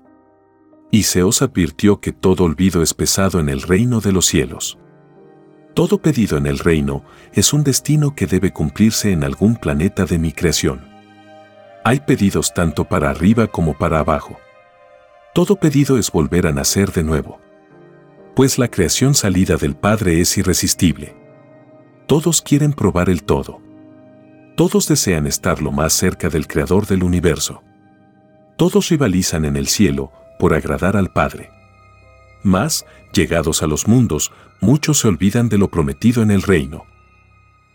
Y 0.90 1.04
se 1.04 1.22
os 1.22 1.42
advirtió 1.42 2.00
que 2.00 2.12
todo 2.12 2.44
olvido 2.44 2.82
es 2.82 2.94
pesado 2.94 3.40
en 3.40 3.48
el 3.48 3.62
reino 3.62 4.00
de 4.00 4.12
los 4.12 4.26
cielos. 4.26 4.78
Todo 5.76 5.98
pedido 5.98 6.36
en 6.36 6.46
el 6.46 6.58
reino 6.58 7.04
es 7.32 7.52
un 7.52 7.62
destino 7.62 8.16
que 8.16 8.26
debe 8.26 8.52
cumplirse 8.52 9.12
en 9.12 9.22
algún 9.22 9.54
planeta 9.54 10.04
de 10.04 10.18
mi 10.18 10.32
creación. 10.32 10.80
Hay 11.84 12.00
pedidos 12.00 12.52
tanto 12.52 12.86
para 12.86 13.10
arriba 13.10 13.46
como 13.46 13.78
para 13.78 14.00
abajo. 14.00 14.36
Todo 15.32 15.54
pedido 15.54 15.98
es 15.98 16.10
volver 16.10 16.48
a 16.48 16.52
nacer 16.52 16.90
de 16.90 17.04
nuevo 17.04 17.38
pues 18.36 18.58
la 18.58 18.68
creación 18.68 19.14
salida 19.14 19.56
del 19.56 19.74
Padre 19.74 20.20
es 20.20 20.36
irresistible. 20.36 21.16
Todos 22.06 22.42
quieren 22.42 22.74
probar 22.74 23.08
el 23.08 23.22
todo. 23.22 23.62
Todos 24.58 24.86
desean 24.88 25.26
estar 25.26 25.62
lo 25.62 25.72
más 25.72 25.94
cerca 25.94 26.28
del 26.28 26.46
Creador 26.46 26.86
del 26.86 27.02
universo. 27.02 27.62
Todos 28.58 28.90
rivalizan 28.90 29.46
en 29.46 29.56
el 29.56 29.68
cielo 29.68 30.12
por 30.38 30.52
agradar 30.52 30.98
al 30.98 31.14
Padre. 31.14 31.48
Mas, 32.46 32.86
llegados 33.12 33.64
a 33.64 33.66
los 33.66 33.88
mundos, 33.88 34.32
muchos 34.60 35.00
se 35.00 35.08
olvidan 35.08 35.48
de 35.48 35.58
lo 35.58 35.68
prometido 35.68 36.22
en 36.22 36.30
el 36.30 36.42
reino. 36.42 36.84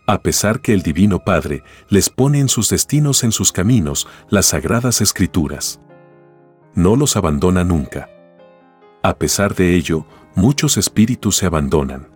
A 0.06 0.22
pesar 0.22 0.60
que 0.60 0.72
el 0.72 0.80
Divino 0.80 1.18
Padre 1.18 1.62
les 1.90 2.08
pone 2.08 2.40
en 2.40 2.48
sus 2.48 2.70
destinos 2.70 3.22
en 3.22 3.32
sus 3.32 3.52
caminos 3.52 4.08
las 4.30 4.46
sagradas 4.46 5.02
escrituras. 5.02 5.78
No 6.74 6.96
los 6.96 7.16
abandona 7.16 7.64
nunca. 7.64 8.08
A 9.02 9.18
pesar 9.18 9.54
de 9.54 9.74
ello, 9.74 10.06
muchos 10.34 10.78
espíritus 10.78 11.36
se 11.36 11.44
abandonan. 11.44 12.08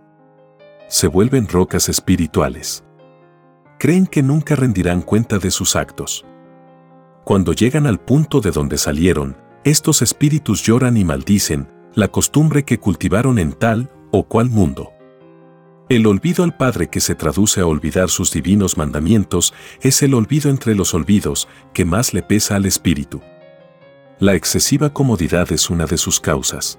Se 0.87 1.05
vuelven 1.05 1.47
rocas 1.47 1.89
espirituales. 1.89 2.83
Creen 3.77 4.07
que 4.07 4.23
nunca 4.23 4.55
rendirán 4.55 5.03
cuenta 5.03 5.37
de 5.37 5.51
sus 5.51 5.75
actos. 5.75 6.25
Cuando 7.23 7.53
llegan 7.53 7.85
al 7.85 7.99
punto 7.99 8.41
de 8.41 8.49
donde 8.49 8.79
salieron, 8.79 9.37
estos 9.63 10.01
espíritus 10.01 10.63
lloran 10.63 10.97
y 10.97 11.03
maldicen 11.03 11.76
la 11.97 12.09
costumbre 12.09 12.63
que 12.63 12.77
cultivaron 12.77 13.39
en 13.39 13.53
tal 13.53 13.89
o 14.11 14.27
cual 14.27 14.51
mundo. 14.51 14.91
El 15.89 16.05
olvido 16.05 16.43
al 16.43 16.55
Padre 16.55 16.91
que 16.91 16.99
se 16.99 17.15
traduce 17.15 17.59
a 17.59 17.65
olvidar 17.65 18.09
sus 18.09 18.31
divinos 18.31 18.77
mandamientos 18.77 19.51
es 19.81 20.03
el 20.03 20.13
olvido 20.13 20.51
entre 20.51 20.75
los 20.75 20.93
olvidos 20.93 21.47
que 21.73 21.85
más 21.85 22.13
le 22.13 22.21
pesa 22.21 22.55
al 22.55 22.67
espíritu. 22.67 23.19
La 24.19 24.35
excesiva 24.35 24.93
comodidad 24.93 25.51
es 25.51 25.71
una 25.71 25.87
de 25.87 25.97
sus 25.97 26.19
causas. 26.19 26.77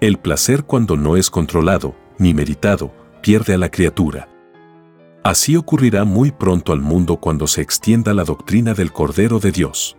El 0.00 0.18
placer 0.18 0.62
cuando 0.62 0.96
no 0.96 1.16
es 1.16 1.28
controlado, 1.28 1.96
ni 2.16 2.32
meditado, 2.32 2.94
pierde 3.22 3.54
a 3.54 3.58
la 3.58 3.72
criatura. 3.72 4.28
Así 5.24 5.56
ocurrirá 5.56 6.04
muy 6.04 6.30
pronto 6.30 6.72
al 6.72 6.80
mundo 6.80 7.16
cuando 7.16 7.48
se 7.48 7.60
extienda 7.60 8.14
la 8.14 8.22
doctrina 8.22 8.72
del 8.72 8.92
Cordero 8.92 9.40
de 9.40 9.50
Dios. 9.50 9.96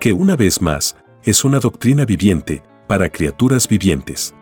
Que 0.00 0.14
una 0.14 0.34
vez 0.34 0.62
más, 0.62 0.96
es 1.24 1.44
una 1.44 1.60
doctrina 1.60 2.06
viviente, 2.06 2.62
para 2.88 3.08
criaturas 3.10 3.68
vivientes. 3.68 4.34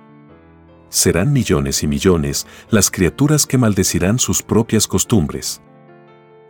Serán 0.89 1.33
millones 1.33 1.83
y 1.83 1.87
millones 1.87 2.47
las 2.71 2.91
criaturas 2.91 3.45
que 3.45 3.59
maldecirán 3.59 4.19
sus 4.19 4.43
propias 4.43 4.87
costumbres 4.87 5.61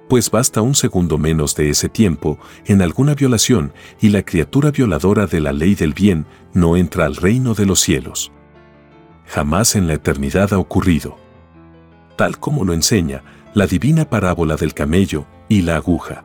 pues 0.09 0.31
basta 0.31 0.61
un 0.61 0.75
segundo 0.75 1.19
menos 1.19 1.55
de 1.57 1.71
ese 1.71 1.89
tiempo 1.89 2.39
en 2.65 2.83
alguna 2.83 3.15
violación 3.15 3.73
y 4.01 4.11
la 4.11 4.23
criatura 4.23 4.71
violadora 4.71 5.27
de 5.27 5.41
la 5.41 5.53
ley 5.53 5.75
del 5.75 5.95
bien 5.95 6.27
no 6.53 6.77
entra 6.77 7.07
al 7.07 7.17
reino 7.17 7.55
de 7.55 7.67
los 7.67 7.81
cielos. 7.81 8.33
Jamás 9.27 9.75
en 9.75 9.89
la 9.89 9.95
eternidad 9.95 10.53
ha 10.53 10.59
ocurrido. 10.59 11.17
Tal 12.17 12.39
como 12.39 12.65
lo 12.65 12.73
enseña 12.73 13.23
la 13.55 13.67
divina 13.67 14.09
parábola 14.09 14.57
del 14.57 14.75
camello 14.75 15.27
y 15.49 15.63
la 15.63 15.77
aguja. 15.77 16.25